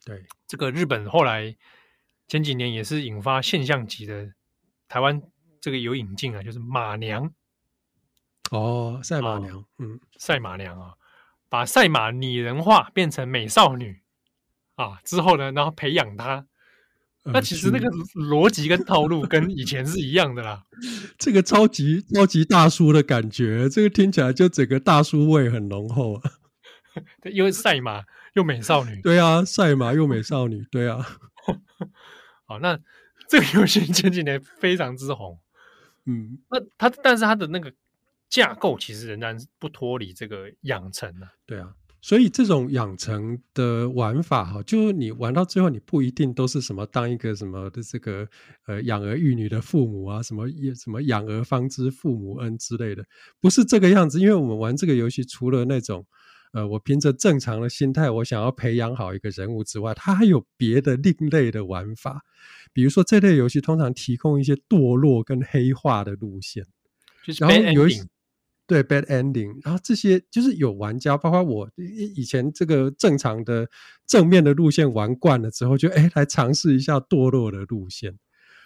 [0.05, 1.55] 对，这个日本后来
[2.27, 4.29] 前几年也是引发现象级的，
[4.87, 5.21] 台湾
[5.59, 7.33] 这个有引进啊，就是马娘
[8.51, 10.93] 哦，赛马娘，哦、嗯，赛马娘啊，
[11.49, 14.01] 把赛马拟人化变成美少女
[14.75, 16.45] 啊之后呢，然后培养她，
[17.23, 20.65] 呃、那其实那个逻辑跟套路跟以前是一样的啦。
[21.17, 26.21] 这个超级超级大叔的感觉，这个听起来就整个大叔味很浓厚啊。
[27.33, 28.03] 因为赛马
[28.35, 31.05] 又美少女，对啊，赛马又美少女，对啊。
[32.45, 32.79] 好，那
[33.27, 35.39] 这个游戏前几年非常之红，
[36.05, 37.73] 嗯，那它但是它的那个
[38.29, 41.73] 架构其实仍然不脱离这个养成的，对啊。
[42.01, 48.27] 所以这种养成的玩法哈，就是你玩到最后，你不一定都是什么当一个什么的这个
[48.67, 53.03] 呃养儿育女的父母啊，什么什么养儿方知父母恩之类的，
[53.41, 54.19] 不是这个样子。
[54.19, 56.05] 因为我们玩这个游戏，除了那种
[56.55, 62.21] 呃我凭着正常的心态，我想要培养好一个人物之外，它还有别的另类的玩法。
[62.71, 66.65] 比如说这类游戏通常提供一些堕落跟黑化的路线，
[67.25, 68.03] 就是然后有一些。
[68.67, 71.69] 对 bad ending，然后这些就是有玩家，包括我
[72.15, 73.69] 以前这个正常的
[74.07, 78.17] 正面的路线玩惯了之后，就哎来尝试一下堕落的路线，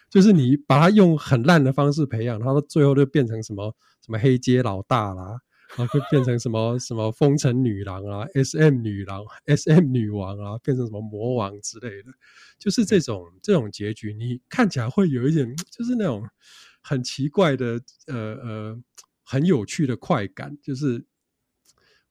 [0.09, 3.75] 就是你把它用很烂的方式培养，然后最后就变成什么
[4.05, 5.41] 什么黑街老大啦，
[5.77, 12.11] 然后会变成什么什么风尘女郎啊，SM 女郎，SM 女王啊，变成什么魔王之类的，
[12.57, 16.27] 就是这种这种结局，你看起来会有一点就是那种
[16.81, 18.83] 很奇怪的呃呃。
[19.31, 21.05] 很有趣的快感，就是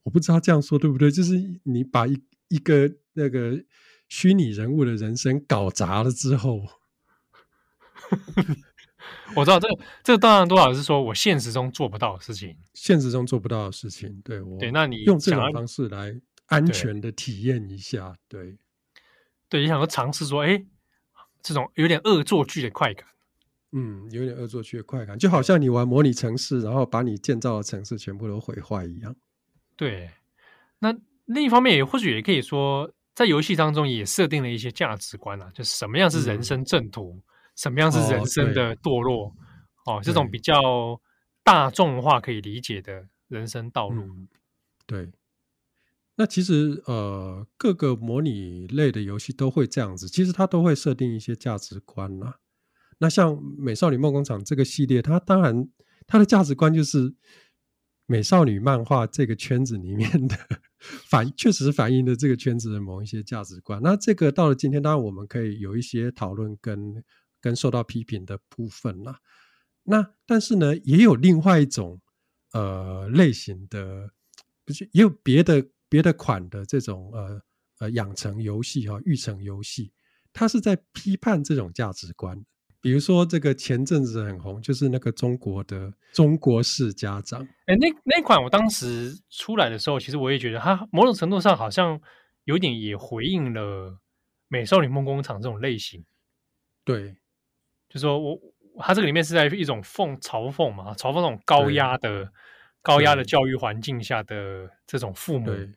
[0.05, 2.17] 我不知道这样说对不对，就是你把一
[2.47, 3.61] 一个那个
[4.09, 6.61] 虚拟人物的人生搞砸了之后，
[9.37, 16.15] 我知道这个这个当然多少是说我现实中做不到的事情，现实中做不到的事情，对我对，那你用这种方式来
[16.47, 18.57] 安全的体验一下，对对，
[19.49, 20.65] 对，你想要尝试说，哎，
[21.43, 23.07] 这种有点恶作剧的快感。
[23.73, 29.15] 嗯，有点恶作剧的快感，就好像你玩模拟城市，然后把你建造的城市全部都毁坏一样。
[29.77, 30.09] 对，
[30.79, 37.23] 那另一方面也或许也可以说，在游戏当中也设定了一些价值观啊，就是什么样是人生正途，嗯、
[37.59, 39.35] 什么样是人生的堕落，
[39.85, 41.01] 哦，哦，这种比较
[41.43, 44.03] 大众化可以理解的人生道路。
[44.03, 44.29] 嗯、
[44.87, 45.11] 对，
[46.15, 52.37] 那其实呃，各个模拟类的游戏都会这样子，其实它都会设定一些价值观啊。
[52.99, 55.69] 那像《美少女梦工厂》这个系列，它当然
[56.07, 57.13] 它的价值观就是
[58.07, 60.37] 美少女漫画这个圈子里面的
[60.79, 63.81] 反，确实反映的这个圈子的某一些价值观。
[63.83, 67.03] 那这个到了今天，当然我们可以有一些讨论跟
[67.41, 69.21] 跟受到批评的部分啦。
[69.83, 72.01] 那但是呢，也有另外一种
[72.53, 74.11] 呃类型的，
[74.65, 77.43] 不是也有别的别的款的这种呃
[77.79, 79.93] 呃养成游戏哈，育成游戏，
[80.33, 82.45] 它是在批判这种价值观。
[82.81, 87.43] 比如说，这个前阵子很红，就是那个中国的中国式家长。
[87.67, 92.01] 哎，那那款我当时出来的时候，其实我也觉得它某种程度上好像
[92.45, 93.91] 有点也回应了
[94.47, 96.05] 《美少女梦工厂》这种类型。
[96.85, 97.17] 对，
[97.89, 98.39] 就说我
[98.79, 102.31] 他这个里面是在一种讽嘲讽嘛，嘲讽那种高压的
[102.83, 105.47] 高压的教育环境下的这种父母。
[105.47, 105.71] 对，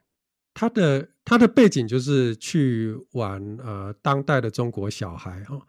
[0.54, 5.60] 他的他的背景就是去玩呃当代的中国小孩哈。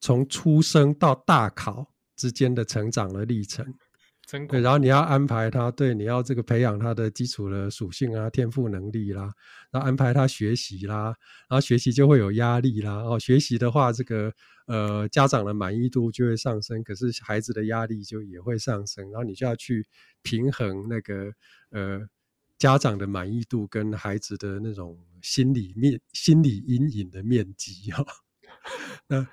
[0.00, 3.64] 从出生到大考之间的成长的历程，
[4.48, 9.30] 对，然后你要安排他，对，你要这个培养他的基础的属性啊、天赋能力啦，
[9.70, 11.14] 然后安排他学习啦，
[11.48, 12.94] 然后学习就会有压力啦。
[12.94, 14.32] 哦，学习的话，这个
[14.66, 19.86] 呃家长的满意度就会上升，可是孩子的压力就也会上升，然后你就要去
[20.22, 21.32] 平衡那个
[21.70, 22.00] 呃
[22.56, 28.04] 家长的满意度跟孩子的那种心理面、心理阴影的面积哈。
[29.08, 29.26] 那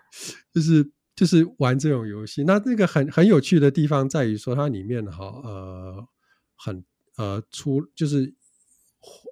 [0.51, 6.07] 就是就是玩这种游戏，那那个很很有趣的地方在于说，它里面哈呃
[6.55, 6.81] 很
[7.17, 8.33] 呃出就是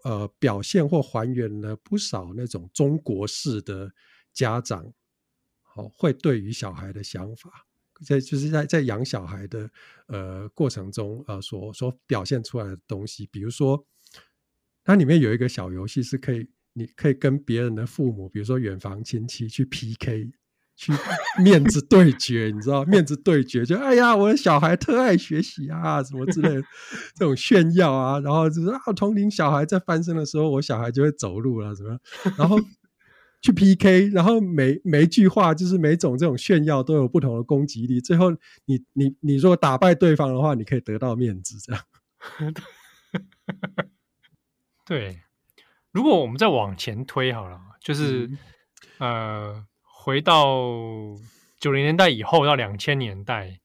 [0.04, 3.90] 呃表现或还原了不少那种中国式的
[4.34, 4.92] 家长
[5.62, 7.66] 好会对于小孩的想法，
[8.06, 9.72] 在就是在在养小孩的
[10.08, 13.88] 呃过程中呃所所表现出来的东西，比如说
[14.84, 16.50] 它里面有一个小游戏是可以。
[16.80, 20.30] 你可以跟别人的父母，比如说远房亲戚去 PK，
[20.78, 20.94] 去
[21.44, 26.62] 面子对决，你知道面子对决就哎呀，我的小孩特爱学习啊，什么之类的
[27.16, 32.00] 这种炫耀啊，然后就是啊，同龄小孩在翻身的时候，我小孩就会走路了，什么，
[32.38, 32.58] 然后
[33.42, 38.32] 去 PK，然后每每一句话就是每种这种炫耀都有不同的攻击力，最后
[38.66, 41.84] 你你你如果打败对方的话，你可以得到面子，这样，
[44.86, 45.22] 对。
[45.94, 48.38] 如果我们再往前推好了，就是、嗯、
[49.00, 49.66] 呃，
[50.08, 51.14] 回到
[51.60, 53.60] 九零年代以后到两千年代，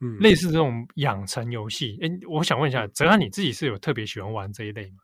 [0.00, 4.96] 嗯，类似这种养成游戏，哎，我想问一下，哲安，你自己是有特别喜欢玩这一类吗？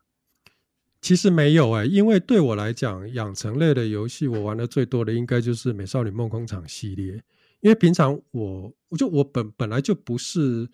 [0.99, 7.13] 其实没有哎、欸，因为对我来讲，养成类的游戏我玩的最多的应该就是《美少女梦工厂》系列，
[7.61, 10.67] 因为平常我我就我本本来就不是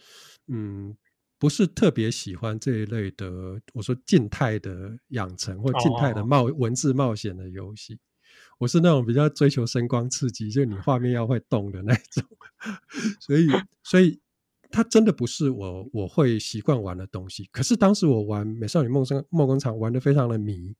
[0.47, 0.97] 嗯
[1.37, 7.99] 不是特别喜欢这一类的，我说静态的养成或静态的冒文字冒险的游戏。
[8.59, 12.23] 我是那种比较追求声光刺激，就是你画面要会动的那种，
[13.19, 13.47] 所以
[13.81, 14.19] 所以
[14.69, 17.49] 它真的不是我我会习惯玩的东西。
[17.51, 20.75] 可是当时我玩《美少女梦生梦工厂》玩的非常的迷，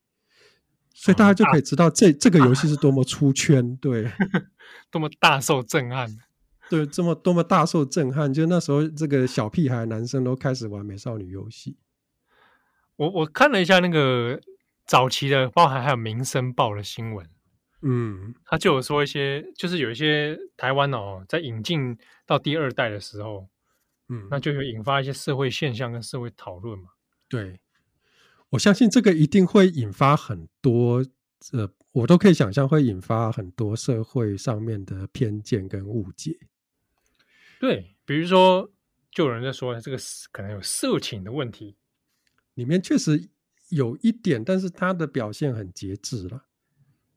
[0.94, 4.12] 所以大家就可以知道这、哦、这个游戏是多么出圈，对，
[4.92, 6.18] 多么大受震撼，
[6.70, 8.34] 对，这么多么大受震撼。
[8.34, 11.78] 就那时候，这个小屁孩男生都开始玩美少女游戏。
[12.98, 14.42] 我我看了一下那个
[14.86, 17.26] 早期的，包含还有《民生报》的新闻。
[17.82, 23.48] 嗯，他就有说一些，就是有一些台湾哦，在引进到第二代的时候，
[24.10, 26.90] 嗯，那就有引发一些社会现象跟社会讨论嘛。
[27.30, 27.62] 对，
[28.50, 31.06] 我相信这个一定会引发很多，
[31.54, 36.38] 呃，我都可以想象会引发很多社会上面的偏见跟误解。
[37.62, 38.70] 对，比如说，
[39.10, 39.98] 就有人在说这个
[40.34, 41.78] 可能有色情的问题，
[42.56, 43.30] 里面确实
[43.70, 46.44] 有一点，但是他的表现很节制了。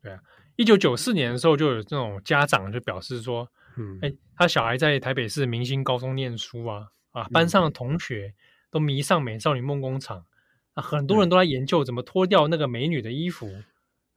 [0.00, 0.22] 对啊。
[0.62, 8.32] 一九九四年的时候，就有这种家长就表示说：“嗯，哎，他小孩在台北市明星高中念书啊，啊，班上的同学
[8.70, 10.18] 都迷上《美少女梦工厂》，
[10.74, 13.50] 啊，很多人都在研究怎么脱掉那个美女的衣服，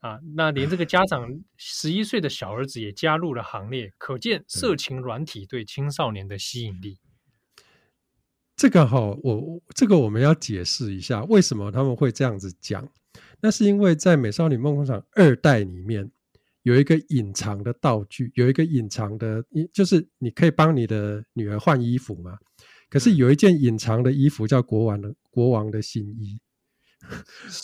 [0.02, 7.00] 啊，那连这个 家长十一岁的小儿子也加入了行列，可见色情软体对青少年的吸引力。”
[8.56, 12.88] 这个哈，我这个我们要解释一下，为什么他们会这样子讲？
[13.42, 16.12] 那是因为在《美少女梦工厂》二代里面。
[16.66, 22.40] 有一个隐藏的道具，有一个隐藏的，就是你可以帮你的女儿换衣服嘛。
[22.90, 26.40] 可是有一件隐藏的衣服叫国王的国王的新衣，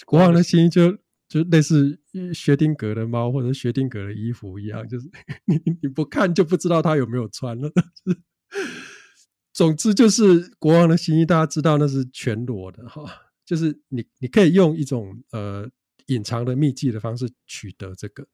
[0.06, 0.96] 国王的新衣就
[1.28, 2.00] 就类似
[2.32, 5.10] 薛定谔的猫或者薛定谔的衣服一样，就是
[5.46, 7.72] 你你不看就不知道他有没有穿了。
[9.52, 13.04] 总之就是国王的新衣，大家知道那是全裸的哈，
[13.44, 15.68] 就是你你可以用一种呃
[16.06, 18.28] 隐藏的秘技的方式取得这个。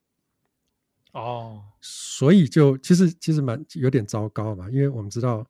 [1.17, 5.43] 哦，所以就其实其实蛮有点糟糕嘛，因为我们知道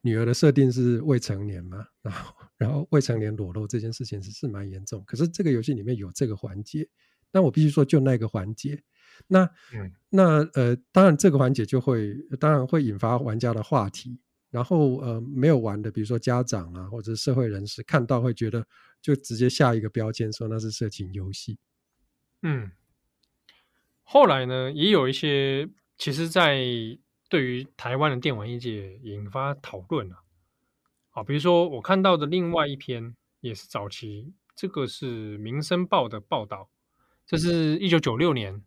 [0.00, 5.04] 女儿的设定是未成年嘛，然后然后未成年裸露这件事情是是蛮严重。
[5.06, 6.88] 可是这个游戏里面有这个环节，
[7.30, 8.82] 但我必须说就那个环节，
[9.28, 14.18] 那、嗯、那呃，当然这个环节就会当然会引发玩家的话题，
[14.50, 18.66] 然后呃没有玩的，比如说家长啊或者社会人士看到会觉得
[19.00, 21.56] 就直接下一个标签说那是色情游戏，
[22.42, 22.72] 嗯。
[24.08, 26.64] 后来呢，也有一些其实，在
[27.28, 30.18] 对于台湾的电玩业界引发讨论啊，
[31.10, 36.70] 啊，比如说我看到的另外一篇也是早期，这个是《民生报》的报道，
[37.26, 38.62] 这是一九九六年，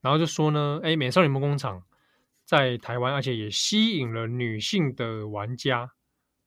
[0.00, 1.78] 然后就说呢，哎，《美少女梦工厂》
[2.44, 5.92] 在台湾，而且也吸引了女性的玩家，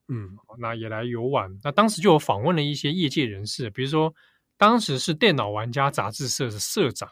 [0.10, 1.58] 嗯，那也来游玩。
[1.64, 4.14] 那当时就有访问了一些业界人士，比如说
[4.58, 7.10] 当时是电脑玩家杂志社的社长。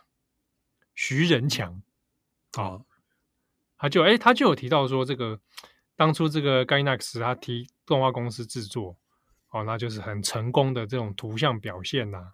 [0.96, 1.82] 徐仁强，
[2.54, 2.86] 啊、哦，
[3.78, 5.40] 他就哎，他就有提到说，这个
[5.96, 8.96] 当初这个 Gainax 他提动画公司制作，
[9.50, 12.32] 哦，那就是很成功的这种图像表现呐、啊，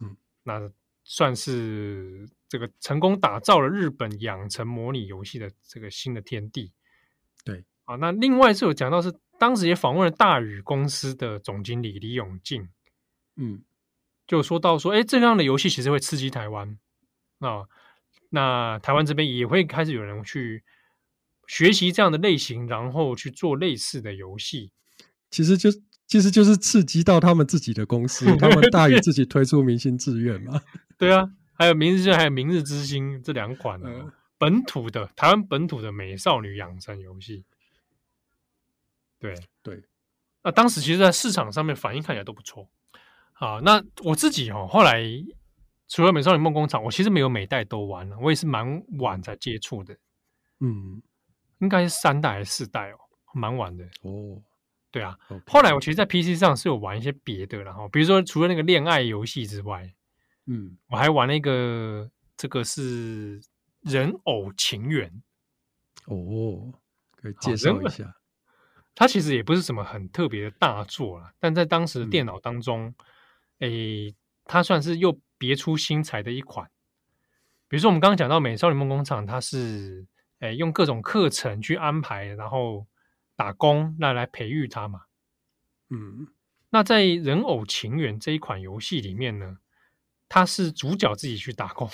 [0.00, 0.70] 嗯，那
[1.04, 6.72] 算是这个成功打造了日本养成模拟游戏的这个新的天地，
[7.44, 12.68] 对，啊，那另外是有讲到是当时也访问了大宇公司的总经理李永进，
[13.36, 13.62] 嗯，
[14.26, 16.78] 就说到说，哎，这样的游戏其实会刺激台湾，
[17.40, 17.68] 啊。
[18.30, 20.62] 那台湾这边也会开始有人去
[21.48, 24.72] 学习这样的类型，然后去做类似的游戏。
[25.30, 25.68] 其实就
[26.06, 30.62] 其实就是刺激到他们自己的公司，他们大于自己推出明星志愿嘛。
[30.96, 37.44] 对啊，还有明日之还有明日之星这两款、啊嗯、本土的台湾本土的美少女养成游戏。
[39.18, 39.82] 对对，
[40.44, 42.68] 那当时其实，在市场上面反应看起来都不错。
[43.32, 45.02] 好，那我自己哦，后来。
[45.90, 49.92] 除了《美少女梦工厂》，我其实没有每代都玩了，我也是蛮晚才接触的。
[50.60, 51.02] 嗯，
[51.58, 52.98] 应该是三代还是四代哦，
[53.34, 53.84] 蛮晚的。
[54.02, 54.40] 哦，
[54.92, 55.18] 对啊。
[55.28, 55.50] Okay.
[55.50, 59.92] 后来我其实，在 PC 上是有玩一些别的，然后比如说除了那个恋爱游戏之外，
[60.46, 63.40] 嗯，我还玩了一个，这个是
[63.80, 65.10] 人偶情缘。
[66.06, 66.72] 哦，
[67.16, 68.14] 可以介绍一下。
[68.94, 72.94] 它其实也不是什么很特别的大作啦，但在当时的电脑当中，
[73.58, 75.18] 诶、嗯欸，它算是又。
[75.40, 76.68] 别出心裁的一款，
[77.66, 80.06] 比如说我们刚刚讲到《美少女梦工厂》，它是
[80.40, 82.86] 诶用各种课程去安排，然后
[83.36, 85.04] 打工那来培育它嘛。
[85.88, 86.28] 嗯，
[86.68, 89.56] 那在《人偶情缘》这一款游戏里面呢，
[90.28, 91.88] 它是主角自己去打工。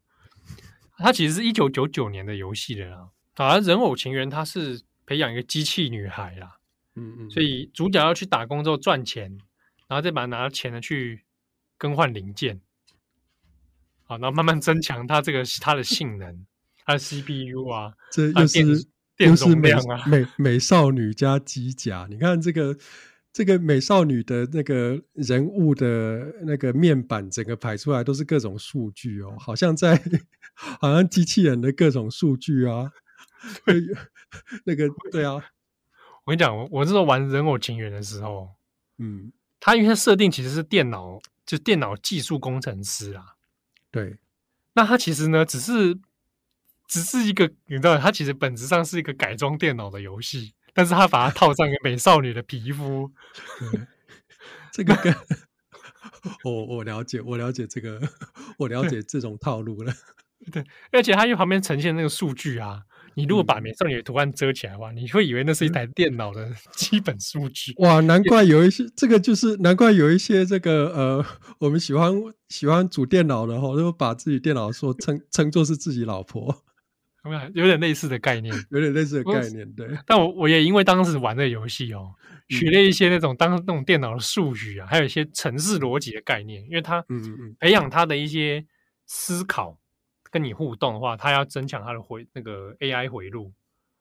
[0.96, 3.10] 它其实是一九九九年的游戏了啦。
[3.34, 6.56] 啊，《人偶情缘》它是培养一个机器女孩啦。
[6.94, 9.36] 嗯嗯，所以主角要去打工之后赚钱，
[9.88, 11.25] 然后再把它拿钱呢去
[11.78, 12.60] 更换零件，
[14.04, 16.46] 好，然后慢慢增强它这个它的性能，
[16.84, 22.76] 它的 CPU 啊，这又是电容量啊，美美，美少女加机甲，你看这个。
[23.32, 30.02] 这个美少女的那个人物的那个面板，整个排出来都是各种数据哦，好像在，
[30.56, 32.90] 好像机器人的各种数据啊
[34.64, 35.34] 那个对啊，
[36.24, 38.48] 我跟你讲，我我那时候玩人偶情缘的时候，
[38.96, 43.36] 嗯，它因为它设定其实是电脑，就电脑技术工程师啊，
[43.90, 44.18] 对，
[44.74, 45.98] 那它其实呢，只是
[46.86, 50.52] 只是一个，你知道，它其实本质上是一个改装电脑的游戏。
[50.78, 53.10] 但是他把它套上一个美少女的皮肤，
[54.70, 55.10] 这个跟
[56.44, 57.98] 我我了解，我了解这个，
[58.58, 59.90] 我了解这种套路了。
[60.52, 62.82] 对，而且它因为旁边呈现那个数据啊，
[63.16, 67.72] 你如果把美少女的图案遮起来的话，你会以为那是一台电脑的 基本数据。
[67.78, 71.26] 哇，难怪有一些这个就是难怪有一些这个呃，
[71.58, 72.12] 我们喜欢
[72.50, 76.62] 喜欢组电脑的哈，都把自己电脑说称称作是自己老婆。
[77.54, 79.88] 有点类似的概念，有点类似的概念，对。
[80.06, 82.12] 但我我也因为当时玩这个游戏哦，
[82.50, 86.62] 学了一些那种当那种电脑的术语啊，还有一些程式逻辑的概念。
[86.64, 88.64] 因为他嗯嗯培养他的一些
[89.06, 89.76] 思考，
[90.36, 93.54] 跟你互动的话，他要增强他的回那个 AI 回路，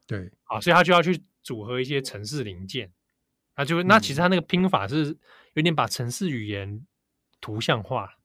[0.06, 2.92] 对啊，所以他就要去组合一些城市零件。
[3.56, 5.18] 那就那其实他那个拼法是
[5.54, 6.86] 有点把城市语言
[7.40, 8.18] 图像化，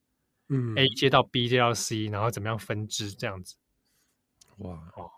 [0.49, 3.55] 嗯，A 接到 B 接到 C，然后怎么样分支这样子。
[4.57, 5.09] 哇哦，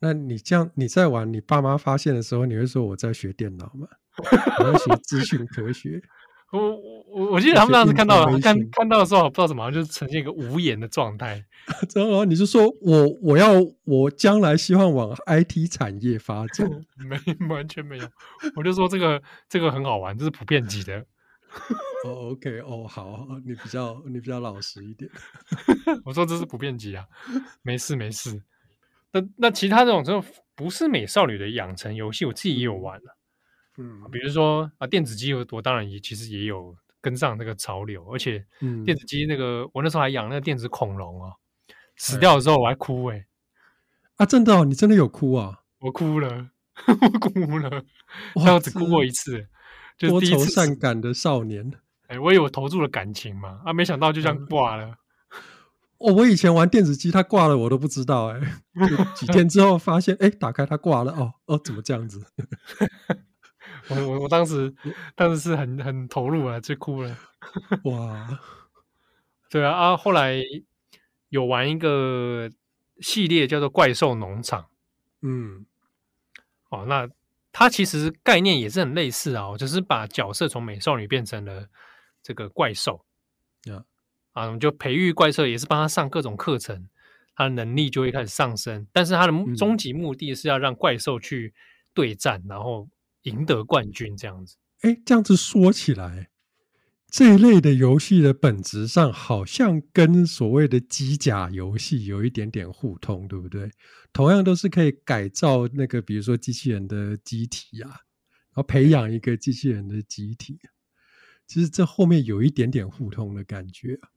[0.00, 3.88] 那你这样你在玩，你爸妈发现的时候，你会说我在学电脑吗？
[4.60, 6.02] 我在学资讯科学。
[6.52, 6.76] 我
[7.06, 11.42] 我我记得他们当时看到看看到的时候，不知道怎么，就是呈现一个无言的状态。
[11.94, 13.52] 然后你就说我我要
[13.84, 16.68] 我将来希望往 IT 产业发展，
[17.08, 18.06] 没完全没有。
[18.54, 21.04] 我就说这个这个很好玩，这是普遍级的。
[22.04, 25.10] 哦、oh,，OK，哦、oh,，好，你比较你比较老实一点。
[26.04, 27.04] 我说这是普遍级啊，
[27.62, 28.42] 没事没事。
[29.12, 30.24] 那那其他这种这种
[30.54, 33.16] 不是美少女的养成游戏，我自己也有玩了。
[33.78, 38.44] 嗯，比如说啊，电子机我我当然也其实也有跟上那个潮流，而且
[38.84, 41.32] 电子机那个、嗯、我那时候还养那个电子恐龙啊，
[41.96, 43.26] 死掉的时候我还哭哎、欸。
[44.16, 45.60] 啊，真的哦，你真的有哭啊？
[45.80, 46.50] 我哭了，
[46.86, 47.82] 我哭了，
[48.44, 49.48] 但我只哭过一次，
[49.96, 51.72] 就是第一次多愁善感的少年。
[52.08, 54.86] 哎、欸，我以为我投注了感情嘛，啊，没想到就这样挂了。
[54.86, 54.96] 嗯
[56.02, 58.40] 哦，我以前玩电子机，它挂了我都不知道哎、
[58.84, 59.04] 欸。
[59.14, 61.12] 几天之后发现，哎、欸，打开它挂了。
[61.12, 62.20] 哦哦，怎么这样子？
[63.88, 64.74] 我我我当时
[65.14, 67.16] 当时是很很投入啊，就哭了。
[67.84, 68.40] 哇，
[69.50, 69.96] 对啊啊！
[69.96, 70.42] 后来
[71.28, 72.50] 有玩一个
[73.00, 74.62] 系列叫做《怪兽农场》。
[75.22, 75.66] 嗯，
[76.70, 77.08] 哦，那
[77.52, 81.68] 它其实概念也是很类似啊，就是把角色从美少女变成了
[82.22, 83.04] 这个怪兽。
[83.64, 83.84] Yeah.
[84.32, 86.88] 啊，我们就培育怪兽，也是帮他上各种课程，
[87.34, 88.86] 他的能力就会开始上升。
[88.92, 91.52] 但是他的终极目的是要让怪兽去
[91.92, 92.88] 对战，嗯、然后
[93.22, 94.56] 赢得冠军，这样子。
[94.80, 96.30] 哎，这样子说起来，
[97.08, 103.70] 这一类的游戏的本质上好像跟所谓的机甲游戏有一点点互通，对不对？
[104.12, 110.58] 同样都是可以改造那个，比如说机器人的机体啊，然后培养一个机器人的机体。
[111.46, 114.08] 其实这后面有一点点互通的感觉啊。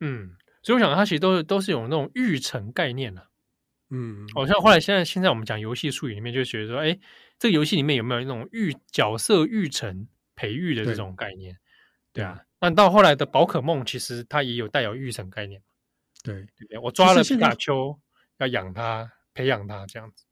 [0.00, 3.28] 嗯，所以我想，它其实都是都是有那种育成概念的、啊。
[3.96, 6.98] 嗯，好、哦、像后来现在现在我们讲游戏术语里面，就觉得说，哎，
[7.38, 11.56] 这个游戏里面有没有那种育角色育成培育的这种概念？
[12.12, 15.62] 对，对啊，那到后来的宝可梦，其实它也有带有育成概念。
[16.24, 17.96] 对，对对，我抓了皮卡丘，
[18.38, 20.24] 要养它，培养它这样子。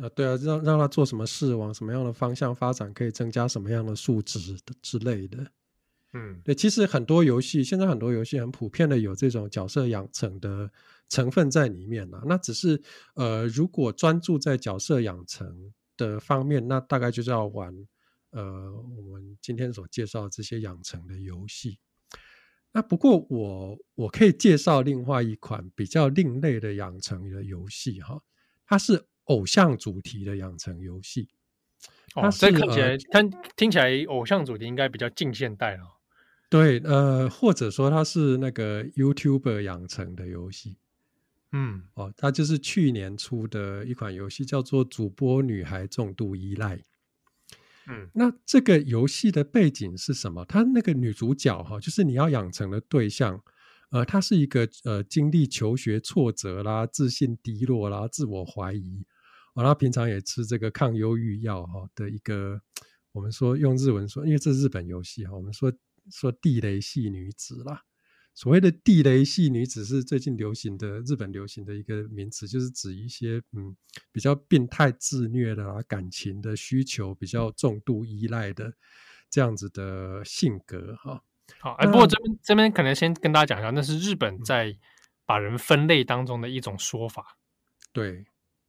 [0.00, 5.50] 呃，对啊，让让它做什么事，往什么样的方向发展，可以增加什么样的数值的之类的。
[6.12, 10.70] 嗯，对，其实很多游戏现在很多游戏很普遍的有这种角色养成的
[11.10, 12.22] 成分在里面了。
[12.24, 12.80] 那只是
[13.14, 17.74] 呃，如果专注在角色养成的方面，那大概就是要玩
[18.30, 21.78] 呃我们今天所介绍的这些养成的游戏。
[22.72, 28.22] 那不过我我可以介绍另外一款比较另类的养成的游戏哈，
[28.64, 31.28] 它是偶像主题的养成游戏。
[32.14, 33.22] 哦，这看起来它
[33.56, 35.82] 听起来偶像主题应该比较近现代了。
[36.48, 40.76] 对，呃，或者说它是那个 YouTuber 养成的游戏，
[41.52, 46.76] 嗯，哦，它就是去年出的一款游戏，叫做《主播女孩重度依赖》。
[47.88, 50.44] 嗯，那这个游戏的背景是什么？
[50.44, 53.42] 它那个女主角哈，就是你要养成的对象，
[53.90, 59.04] 呃，她是一个呃经历求学挫折啦、自信低落啦、自我怀疑，
[59.54, 62.60] 哦，她平常也吃这个抗忧郁药哈的一个。
[63.12, 65.72] 我们说用日文说，因为这是日本游戏哈，我们说
[66.12, 67.82] 说地雷系女子啦。
[68.32, 73.76] 所谓的地雷系女子是最近流行的日本流行的一个名词，就是指一些嗯
[74.12, 78.72] 比较病态自虐的啊，感情的需求比较重度依赖的
[79.28, 81.22] 这样子的性格哈。
[81.58, 84.74] 好，哎，不过这边这边可能先跟大家讲一下，那是日本在
[85.26, 87.36] 把人分类当中的一种说法。
[87.92, 88.24] 对，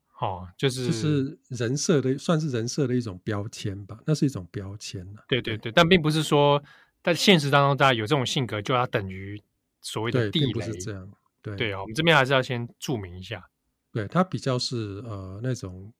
[0.07, 5.07] 好，就是就是人设的，算是人设的一种标签吧，那是一种标签。
[5.29, 6.61] 对对对，但并不是说
[7.03, 9.41] 在现实当中大家有这种性格就要等于
[9.81, 11.11] 所谓的地雷，不是这样。
[11.41, 13.49] 对对啊，我们这边还是要先注明一下。
[13.91, 15.91] 对，它比较是呃那种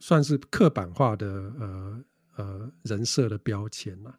[0.00, 1.26] 算是刻板化的
[1.58, 2.04] 呃
[2.36, 4.14] 呃人设的标签嘛。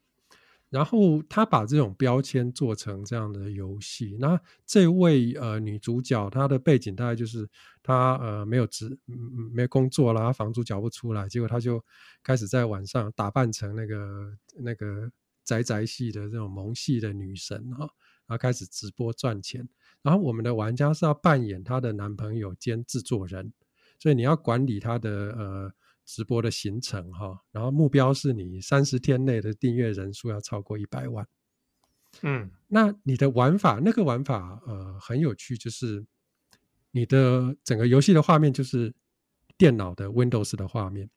[0.69, 4.17] 然后他把这种标签做成这样的游戏。
[4.19, 7.47] 那这位呃女主角，她的背景大概就是
[7.81, 9.15] 她呃没有职，嗯
[9.53, 11.81] 没工作啦，房租缴不出来，结果她就
[12.21, 15.09] 开始在晚上打扮成那个那个
[15.45, 17.87] 宅宅系的这种萌系的女神哈，
[18.27, 19.67] 然后开始直播赚钱。
[20.01, 23.51] 然后我们的玩家是要扮演她的男朋友兼制作人，
[23.99, 25.73] 所以你要管理她的呃。
[26.07, 31.27] 直播的行程哈，然后目标是你三十天内的订阅人数要超过一百万。
[32.21, 36.05] 嗯，那你的玩法，那个玩法呃很有趣，就是
[36.91, 38.93] 你的整个游戏的画面就是
[39.57, 41.09] 电脑的 Windows 的画面，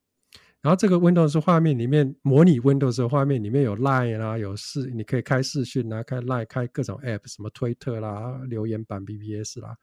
[0.61, 9.77] 然后这个 Windows 画面里面模拟 Windows 的画面里面有 Line 啦，有视你可以开视讯啊，开 Line 开各种 App，什么推特啦、留言板 BBS 啦、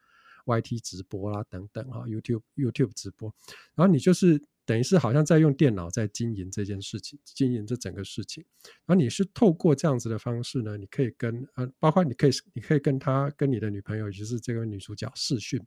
[0.45, 3.34] YT 直播啦等等哈，YouTube YouTube 直播，
[3.76, 4.41] 然后你就是。
[4.67, 8.43] 等于是好像在用电脑在经营这件事情，经营这整个事情。
[8.88, 15.59] 然后你是透过这样子的方式呢，你可以跟呃，包括你可以你可以跟他跟你的女朋友，就是这个女主角视讯，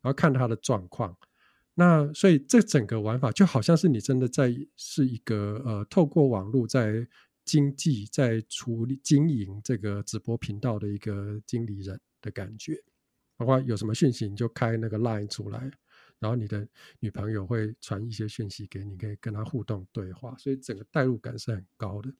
[0.00, 1.14] 然后看她的状况。
[1.74, 7.06] 那所以这整个玩法就好像是你真的在是一个呃，透过网络在
[7.44, 12.82] 经济在处理经营这个直播频道的一个经理人的感觉。
[13.36, 15.70] 包括有什么讯息，你就开那个 Line 出来。
[16.20, 16.66] 然后你的
[17.00, 22.14] 女朋友会传一些讯息给你，可以跟她互动对话，所以整个代入感是很高的。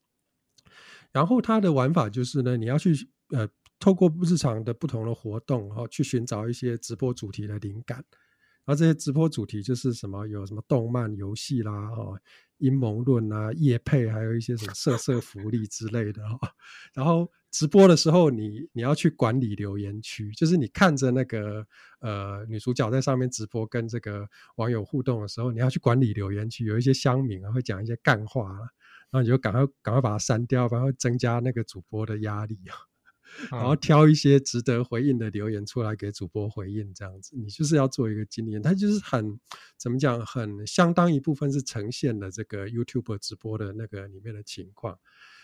[1.13, 2.93] 然后它的玩法就是呢，你要去
[3.31, 3.49] 呃，
[3.79, 8.05] 透过日常的不同的活动，然后去寻找一些直播主题的灵感。
[8.65, 12.19] 然后这些直播主题就是什么，有什么动漫、游戏啦，哦，
[12.59, 16.39] 阴谋论啊，业配，还有一些什么色色福利之类的哈。
[16.93, 17.31] 然后。
[17.55, 21.65] 直播的时候你，你要去管理留言区，就是你看着那个
[22.01, 28.49] 呃女主角在上面直播，跟这个网友互动的时候，你要去管理留言区，有一些乡民啊会讲一些干话，
[29.09, 32.59] 然后你就赶快赶快把它删掉，然后增加那个主播的压力，
[33.51, 39.39] 然后挑一些值得回应的留言出来给主播回应，这样子，你就是要做一个经理人，他就是很
[39.77, 44.99] 怎么讲，很相当一部分是呈现了这个 YouTube 直播的那个里面的情况。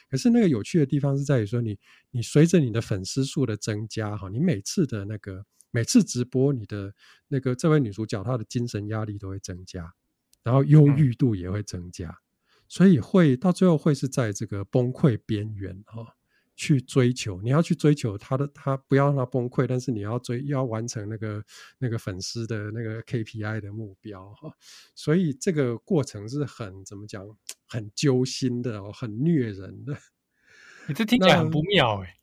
[0.09, 1.79] 可是那个有趣的地方是在于说你，你
[2.19, 6.93] 你随着你的粉丝数的增加，哈，你每次的那个每次直播，你的
[7.29, 9.95] 那个这位女主角她的精神压力都会增加，
[10.43, 12.19] 然后忧郁度也会增加，
[12.67, 16.17] 所以会到最后会是在这个崩溃边缘，哈。
[16.61, 21.43] 去追求，你要去追求他的，他不要让他崩溃，但是你要追，要完成那个
[21.79, 24.53] 那个粉丝的那个 KPI 的目标哈，
[24.95, 27.27] 所以这个过程是很怎么讲，
[27.67, 29.97] 很揪心的哦，很虐人的。
[30.87, 32.15] 你这听起来很不妙哎，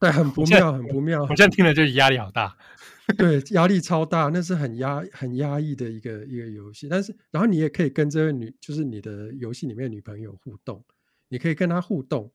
[0.00, 1.20] 对，很 不妙，很不妙。
[1.24, 2.56] 我现在听了就是压力好大，
[3.18, 6.88] 对，压力超大，那是很压很压抑的一个一个游戏。
[6.88, 10.82] 但是，然后你也可以跟这位女，就是你的游戏里面的女朋友互动，
[11.28, 12.32] 你可以跟她互动。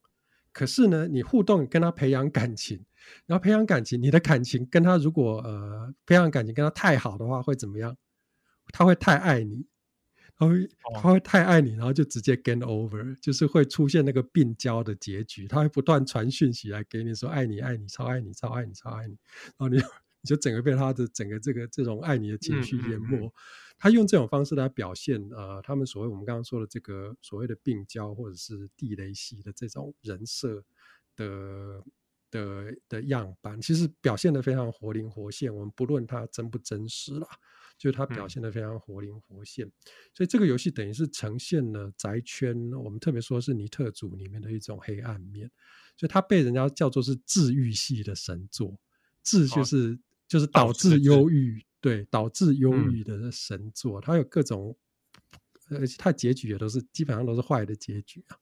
[0.57, 2.83] 可是呢，你互动跟他培养感情，
[3.27, 7.95] 然后培养感情，你的感情跟他如果呃培养感情跟他太好的话，会怎么样？
[8.73, 9.67] 他会太爱你，
[10.35, 15.47] 他会他会太爱你，然后就直接 gain over，就是会出现那个病娇的结局。
[15.47, 19.15] 他会不断传讯息来给你说爱你爱你超爱你超爱你超爱你，
[19.57, 23.17] 然后你你就整个被他的整个这个这种爱你的情绪淹没。
[23.17, 23.31] 嗯嗯嗯
[23.77, 30.63] 他用这种方式来表现，呃，他们所谓我们刚刚说的这个所谓的病娇或者是地雷系的这种人设
[31.15, 31.83] 的
[32.31, 35.53] 的的样板，其实表现的非常活灵活现。
[35.55, 37.27] 我们不论它真不真实啦，
[37.77, 39.67] 就是它表现的非常活灵活现。
[39.67, 39.71] 嗯、
[40.13, 45.49] 所以这个游戏等于是呈现了宅圈，我们特别说是尼特族里面的一种黑暗面。
[45.95, 48.79] 所以它被人家叫做是治愈系的神作，
[49.23, 51.63] 治就是、哦、就是导致忧郁。
[51.79, 54.75] 对，导致忧郁的神作，嗯、它有各种，
[55.69, 58.37] 而且它结局也都是基本上都是坏的结局啊。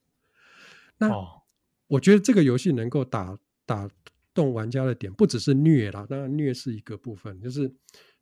[0.98, 1.42] 那、哦、
[1.88, 3.90] 我觉得这个游戏能够打打
[4.34, 7.74] 动玩家的点，不只是虐啦，当然虐是一个部分，就是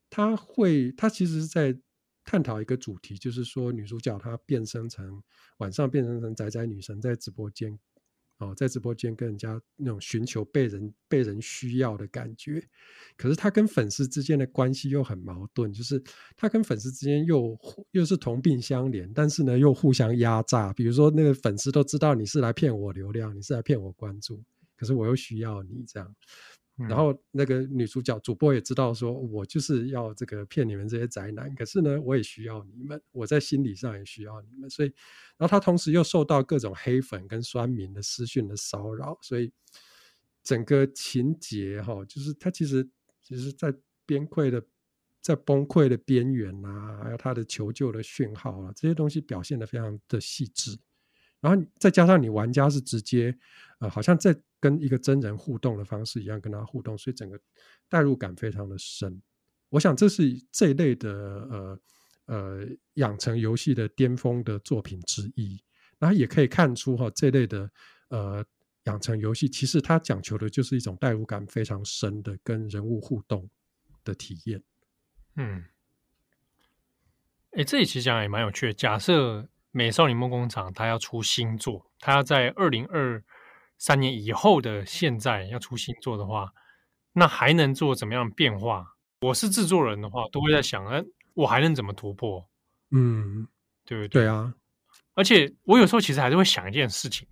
[0.10, 1.78] 它会，它其实是在
[2.24, 5.22] 探讨一个主题，就是说女主角她变身成
[5.58, 7.78] 晚上变身成宅宅女神，在直播间。
[8.44, 12.62] 哦，在直播间跟人家那种寻求被人被人需要的感觉，
[13.16, 16.02] 可是他跟粉丝之间的关系又很矛盾，就是
[16.36, 17.58] 他跟粉丝之间又
[17.92, 20.74] 又是同病相怜，但是呢又互相压榨。
[20.74, 24.44] 比如说那个粉丝都知道你是来骗我流量，你是来骗我关注，
[24.76, 26.16] 可是我又需要你这样。
[26.76, 34.92] 然后那个女主角主播也知道说，我就是要这个骗你们这些宅男，可是呢，我也需要你们，我在心理上也需要你们，所以，
[35.38, 39.52] 然后她同时又受到各种黑粉跟酸民的私讯的骚扰，所以
[40.44, 42.90] 整个情节哈，就是她其实
[43.22, 43.72] 其实在
[44.08, 44.66] 崩溃的
[45.22, 50.76] 在崩溃的边缘啊，还有她的求救的讯号啊，这些东西表现的非常的细致。
[51.44, 53.38] 然后再加上你玩家是直接，
[53.80, 57.38] 呃，好像在跟一个真人互动的方式一样跟他互动，所以整个
[57.90, 59.22] 代入感非常的深。
[59.68, 60.24] 我想这是
[60.54, 61.80] 这一类的呃
[62.28, 65.62] 呃养成游戏的巅峰的作品之一。
[66.00, 67.70] 然后也可以看出哈，这类的
[68.08, 68.46] 呃
[68.86, 73.50] 养成游戏其实它讲求的就是一种代入感非常深的跟人物互动
[74.06, 74.64] 的体验。
[75.36, 75.66] 嗯，
[77.52, 78.74] 哎，这里其实讲也蛮有趣的。
[78.74, 79.50] 假设。
[79.76, 83.22] 美少女梦工厂，它要出新作，它要在二零二
[83.80, 86.54] 三年以后的现在要出新作的话，
[87.12, 88.86] 那还能做怎么样的变化？
[89.22, 91.04] 我是制作人的话，都会在想，哎，
[91.34, 92.48] 我还能怎么突破？
[92.92, 93.48] 嗯，
[93.84, 94.22] 对不对？
[94.22, 94.54] 对啊。
[95.16, 97.28] 而且我有时候其实还是会想一件事情，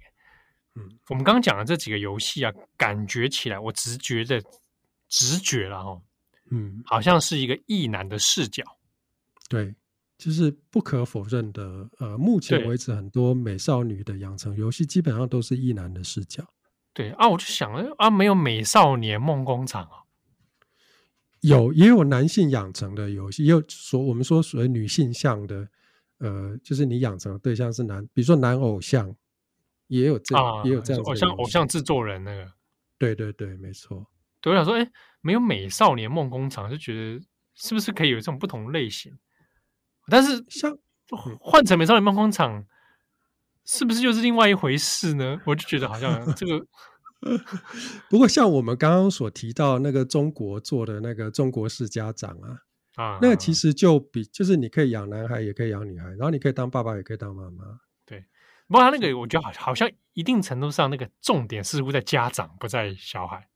[0.73, 4.41] 嗯，我们刚刚讲的这几个游戏啊，感觉起来，我直觉的
[5.09, 6.01] 直觉了哈，
[6.49, 8.63] 嗯，好像是一个异男的视角，
[9.47, 9.75] 对。
[10.21, 16.45] 就是不可否认的，呃，目前为止很多美少女的养成游戏基本上都是异男的视角。
[16.93, 20.05] 对啊，我就想了啊，没有美少年梦工厂啊，
[21.39, 25.67] 有也有男性养成的游戏，也有说我们说所谓女性向的，
[26.19, 29.15] 呃，就是你养成的对象是男，比如说男偶像，
[29.87, 32.51] 也有这、啊、也有这样偶像偶像制作人那个，
[32.99, 34.05] 对对对，没错。
[34.39, 34.87] 对，我想说，哎，
[35.21, 39.17] 没有美少年梦工厂，就觉得是不是可以有这种不同类型？
[40.11, 40.77] 但是像
[41.39, 42.65] 换成美少女梦工厂，
[43.63, 45.39] 是不是又是另外一回事呢？
[45.45, 46.65] 我就觉得好像这个。
[48.09, 52.57] 不过像我们刚刚所提到那个中国做的那个中国式家长啊，
[52.95, 57.79] 啊，那其实就比就是你可以养男孩，也可以养女孩，然后你可以当爸爸，也可以当妈妈。
[58.07, 58.25] 对，
[58.67, 63.47] 不过他那个我觉得好好像一定程度上那个重点似乎在家长，不在小孩。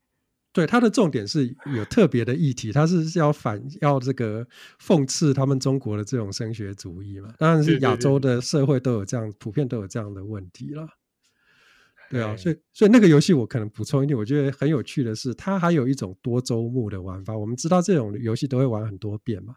[0.56, 4.46] 对，它的重点是有特别的议题，它是要反要这个
[4.80, 7.28] 讽刺他们中国的这种升学主义嘛？
[7.36, 10.88] 当然是亚洲的社会都有这样，普遍都有这样的问题了。
[12.08, 17.36] 对啊，所以所以那个游戏我可能补充一点，我觉得很有趣的是，它还有一种多周目的玩法。
[17.36, 19.54] 我们知道这种游戏都会玩很多遍嘛，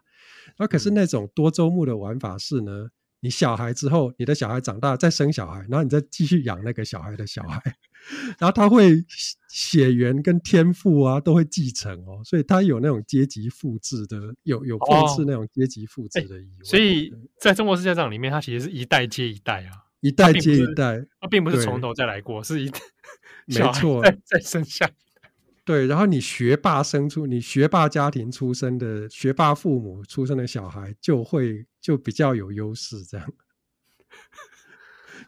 [0.58, 2.88] 那可是那种多周目的玩法是呢？
[3.22, 7.62] 你小孩之后，你的小孩长大再生小孩，然后你再继续养那个小孩的小孩，
[8.38, 9.04] 然后他会
[9.48, 16.64] 血缘跟天赋啊都会继承哦，所以他有那种阶级复制的，有有讽刺那种阶级复制的意味。
[16.64, 22.80] 所以在中国式家长里面，他其实是一代接一代啊，一代接一代，他并不是从头再来过，是一代
[23.46, 24.90] 没错再再生下。
[25.64, 33.32] 对，然后你学霸生出，你学霸家庭出生的学霸父母出生的小孩，就会就比较有优势，这样。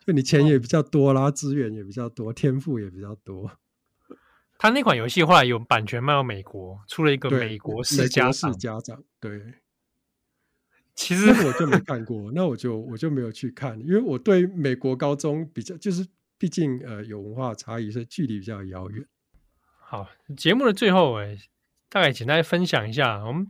[0.06, 3.50] 就你钱也比较多啦，资源也比较多，天赋也比较多。
[4.58, 8.52] 他那款游戏后来有版权卖到美国，出了一个美国式家长。
[8.56, 9.54] 家长对，
[10.94, 16.06] 其实我就没看过，那我就我就没有去看，因为我对美国高中比较，就是
[16.38, 19.04] 毕竟呃有文化差异，所以距离比较遥远。
[19.78, 21.36] 好，节目的最后，哎，
[21.88, 23.48] 大概简单分享一下，我们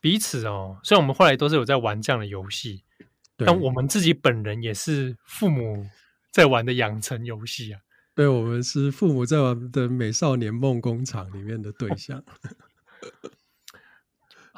[0.00, 2.84] 彼此哦，虽然我们后来都是有在玩这样的游戏，
[3.36, 5.86] 但我们自己本人也是父母
[6.32, 7.80] 在玩的养成游戏啊。
[8.14, 12.24] 对，我们是父母在玩的美少年梦工厂里面的对象。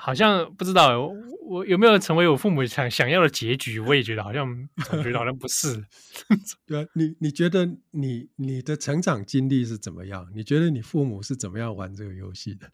[0.00, 1.12] 好像不知道我，
[1.42, 3.80] 我有没有成为我父母想想要的结局？
[3.80, 4.46] 我也觉得好像
[4.84, 5.84] 总觉得好像不是。
[6.64, 10.28] 对啊，你你觉得你你的成长经历是怎么样？
[10.32, 12.70] 你觉得你父母是怎么样玩这个游戏的？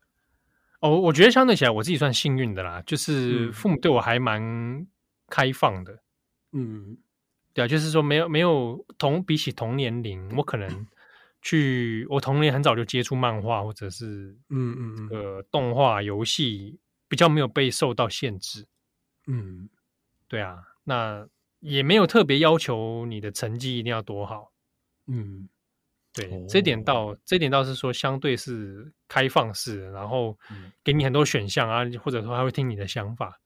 [0.80, 4.86] 哦，我觉得相对起来，我自己算幸运的啦，就是父母对我还蛮
[5.28, 6.02] 开放的。
[6.52, 6.96] 嗯，
[7.52, 10.68] 对啊，就是说没有没有同比起同年龄，我可能。
[11.40, 18.66] 去，我童年很早就接触漫画，或者是嗯嗯嗯，呃，动画、游戏比较没有被受到限制。
[19.28, 19.68] 嗯，
[20.26, 21.28] 对啊，那
[21.60, 24.50] 也没有特别要求你的成绩一定要多好。
[25.06, 25.48] 嗯，
[26.12, 30.36] 对，哦、这点倒这点倒是说相对是开放式，然后
[30.82, 33.40] 给你很多选项啊，或者说他会听你的想法。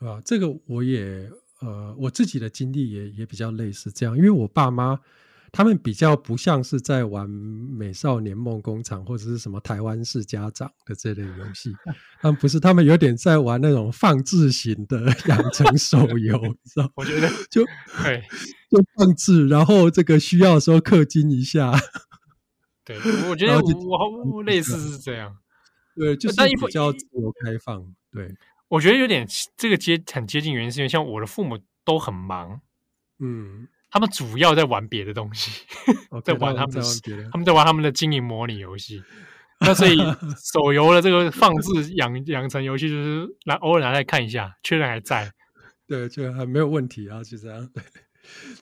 [0.00, 0.20] 对吧？
[0.24, 1.30] 这个我也
[1.60, 4.98] 呃，我自己的经历也也比较类似这样，因为我爸妈
[5.52, 11.74] 他们比较不像是在玩美少年梦工厂或者是什么台湾式家长的这类游戏，
[12.22, 16.90] 他们不是，他们有点在玩那种放置型的养成手游，你知道？
[16.96, 17.62] 我觉得就
[18.02, 18.22] 对，
[18.70, 21.72] 就放置，然后这个需要的时候氪金一下。
[22.84, 22.96] 对，
[23.28, 25.36] 我觉得我我类似是这样。
[25.94, 27.84] 对，就是比较自由开放。
[28.12, 28.34] 对。
[28.70, 32.60] 我觉得有点这个接很接近原因，是因为像我的父母都很忙，
[33.18, 35.50] 嗯，他们主要在玩别的东西，
[36.24, 39.02] 在玩他们的，他们在玩他们的经营模拟游戏。
[39.60, 39.98] 那所以
[40.52, 45.30] 手游的这个放置养养成游戏，就是拿偶尔拿来看一下，确认还在，
[45.88, 47.68] 对，就还没有问题啊，就这样。
[47.74, 47.82] 对，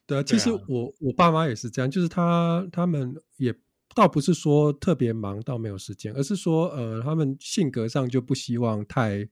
[0.07, 3.55] 对啊，其实我我爸妈也是这样，就是他他们也
[3.95, 9.29] 倒不是说特别忙到没有时间，而是说呃，他们性格上就不希望太。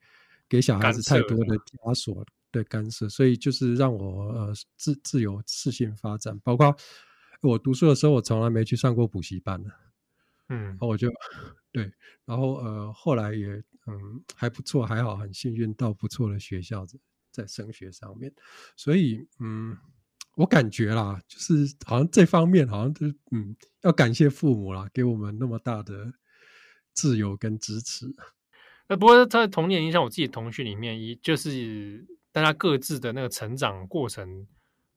[0.49, 6.39] 给小孩子太多的枷锁的干涉，所以就是让我呃自自由自信发展。
[6.41, 6.75] 包括
[7.41, 9.71] 我读书的时候，我从来没去上过补习班的，
[10.49, 11.11] 嗯，然后我就
[11.73, 11.93] 对，
[12.25, 13.49] 然后呃后来也
[13.87, 16.87] 嗯还不错，还好，很幸运到不错的学校
[17.31, 18.33] 在升学上面，
[18.77, 19.77] 所以嗯
[20.37, 26.13] 我感觉啦，就是好像这方面好像就是嗯要感谢父母啦，给我们那么大的
[26.93, 28.07] 自由跟支持。
[28.89, 34.47] 那不过在童年影响我自己的同学里面，一就是大家各自的那个成长过程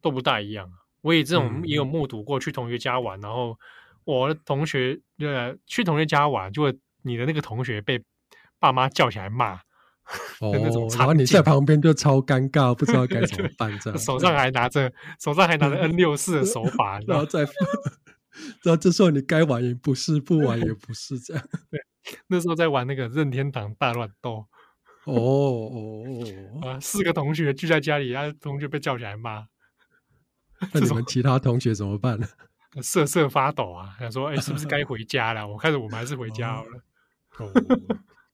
[0.02, 0.72] 都不大一样。
[1.02, 3.58] 我也这种也有目睹过去同学家玩，然后
[4.04, 8.00] 我的同学呃去同学家玩，就会你的那个同学被
[8.60, 9.54] 爸妈叫起来骂，
[10.42, 10.52] 哦，
[10.98, 17.40] 然后你在旁边就超尴尬，不知道该怎么 办，这样手上还拿着手上还拿着 N 六四的手把，然后再，
[18.62, 21.80] 然后这时候你该玩也不是，不玩也不是，这样 对。
[22.28, 24.46] 那时候在玩那个任天堂大乱斗，
[25.06, 26.04] 哦哦
[26.62, 29.48] 哦啊，四个同学聚在家里，然后同学被叫起来骂，
[30.74, 32.28] 那你们其他同学怎么办呢？
[32.84, 35.48] 瑟瑟发抖啊，想说，哎、欸，是不是该 回家了？
[35.48, 36.84] 我看着我们还是回家好了。
[37.38, 37.52] 哦，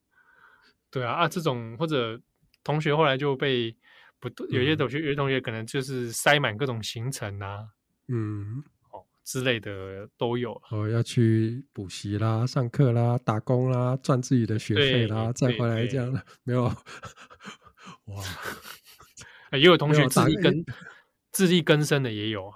[0.90, 2.20] 对啊，啊，这种或者
[2.62, 3.74] 同学后来就被
[4.20, 7.68] 不，有些同学，有些同学可能就是塞满各种行程啊，
[8.08, 8.62] 嗯。
[9.26, 16.62] 之类的都有哦，要去补习啦、上课啦、打工啦、赚自己的学费啦，再回来这样的没有？
[18.06, 18.22] 哇，
[19.50, 20.64] 也有同学自力更
[21.32, 22.54] 自力更生的也有，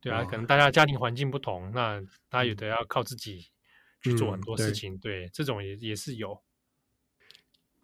[0.00, 3.48] 对啊，可能大家家庭环境不同，那他有的要靠自己
[4.00, 6.40] 去做很多事情，嗯、对，对，这种也也是有。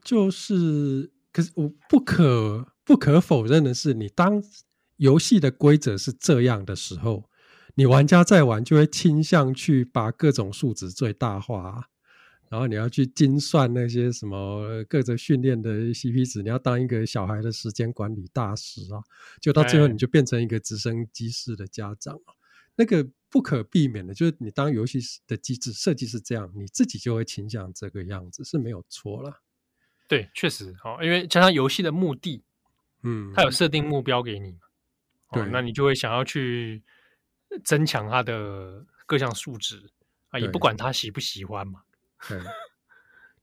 [0.04, 4.40] 就是，可是我不可不可否认的是，你当
[4.98, 7.28] 游戏的规则是这样的时候。
[7.78, 11.90] 你玩家在玩，就会倾向去把各种数值最大化，
[12.48, 19.04] 然后你要去精算那些什么各种训练的 CP 值，你要当一个小孩的时间管理大师啊，
[19.42, 22.18] 就到最后你就变成一个直升机式的家长，
[22.76, 29.42] 那个不可避免的，就是你当游戏的机制设计是这样，你自己就会倾向这个样子是没有错了。
[30.08, 32.42] 对，确实好，因为加上游戏的目的，
[33.02, 34.56] 嗯，它有设定目标给你，
[35.30, 36.82] 对，那你就会想要去。
[37.64, 39.90] 增强他的各项素质
[40.28, 41.80] 啊，也不管他喜不喜欢嘛。
[42.28, 42.40] 对，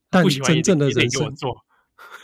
[0.09, 1.55] 但真正的人生做，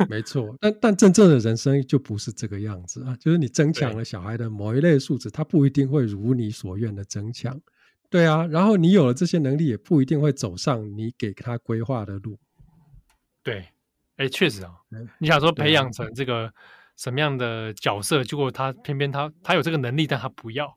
[0.09, 0.55] 没错。
[0.59, 7.59] 但但真正的人生就不是这个样子啊，就是你增强了小孩的某一类素质，他不一定会如你所愿的增强。
[8.09, 12.39] 对啊，然后你有了这些能力，也不一定会走上你给他规划的路。
[13.43, 13.69] 对，
[14.17, 14.71] 哎，确实啊，
[15.19, 16.51] 你想说培养成这个
[16.97, 20.75] 什么样的角色，结果他偏偏他他有这个能力，但他不要。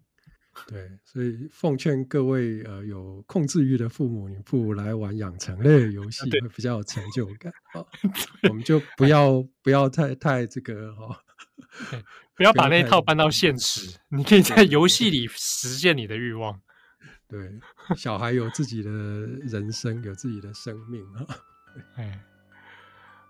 [0.68, 7.50] 对，所以奉劝各位呃有控制欲的父母，你不如来玩养成类的游戏，会比较有成就感。
[7.72, 7.88] 好，
[8.50, 11.18] 我们就不要不要太太这个哈，
[12.36, 13.96] 不要把那套搬到现实。
[14.11, 16.61] 你可以在游戏里实现你的欲望。
[17.28, 17.50] 对，
[17.96, 21.26] 小孩有自己的人生，有自己的生命啊。
[21.96, 22.20] 哎，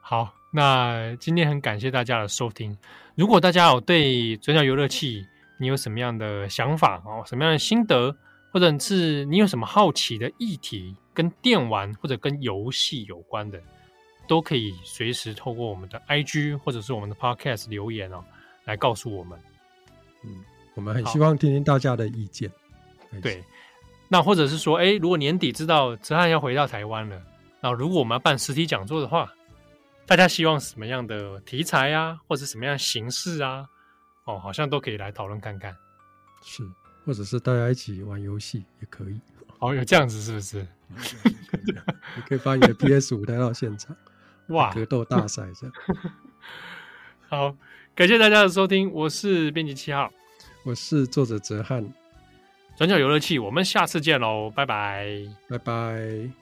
[0.00, 2.76] 好，那今天很感谢大家的收听。
[3.14, 5.24] 如果大家有对转角游乐器，
[5.62, 7.22] 你有什么样的想法哦？
[7.24, 8.12] 什么样的心得，
[8.50, 13.62] 或者是你有什么好奇的议题，跟电玩或者跟游戏有关的，
[14.26, 18.24] 都可以随时透过我们的 IG 或者是我们的 Podcast 留言哦，
[18.64, 19.38] 来告诉我们。
[20.24, 20.42] 嗯，
[20.74, 22.50] 我们很希望听听大家的意见。
[23.22, 23.40] 对，
[24.08, 27.22] 那或者是说，哎，如果年底知道哲瀚要回到台湾了，
[27.60, 29.32] 那如果我们要办实体讲座的话，
[30.06, 33.64] 大家希望什么样的题材啊，或者什么样形式啊？
[34.24, 35.76] 哦，好像都可以来讨论看看，
[36.42, 36.62] 是，
[37.04, 39.20] 或者是大家一起玩游戏也可以。
[39.58, 40.66] 哦，有这样子是不是？
[42.16, 43.96] 你可以把你的 PS 五带到现场，
[44.48, 45.74] 哇，格斗大赛这样。
[47.28, 47.56] 好，
[47.94, 50.12] 感谢大家的收听，我是编辑七号，
[50.64, 51.84] 我是作者哲翰，
[52.76, 55.06] 转角游乐器，我们下次见喽，拜拜，
[55.48, 56.41] 拜拜。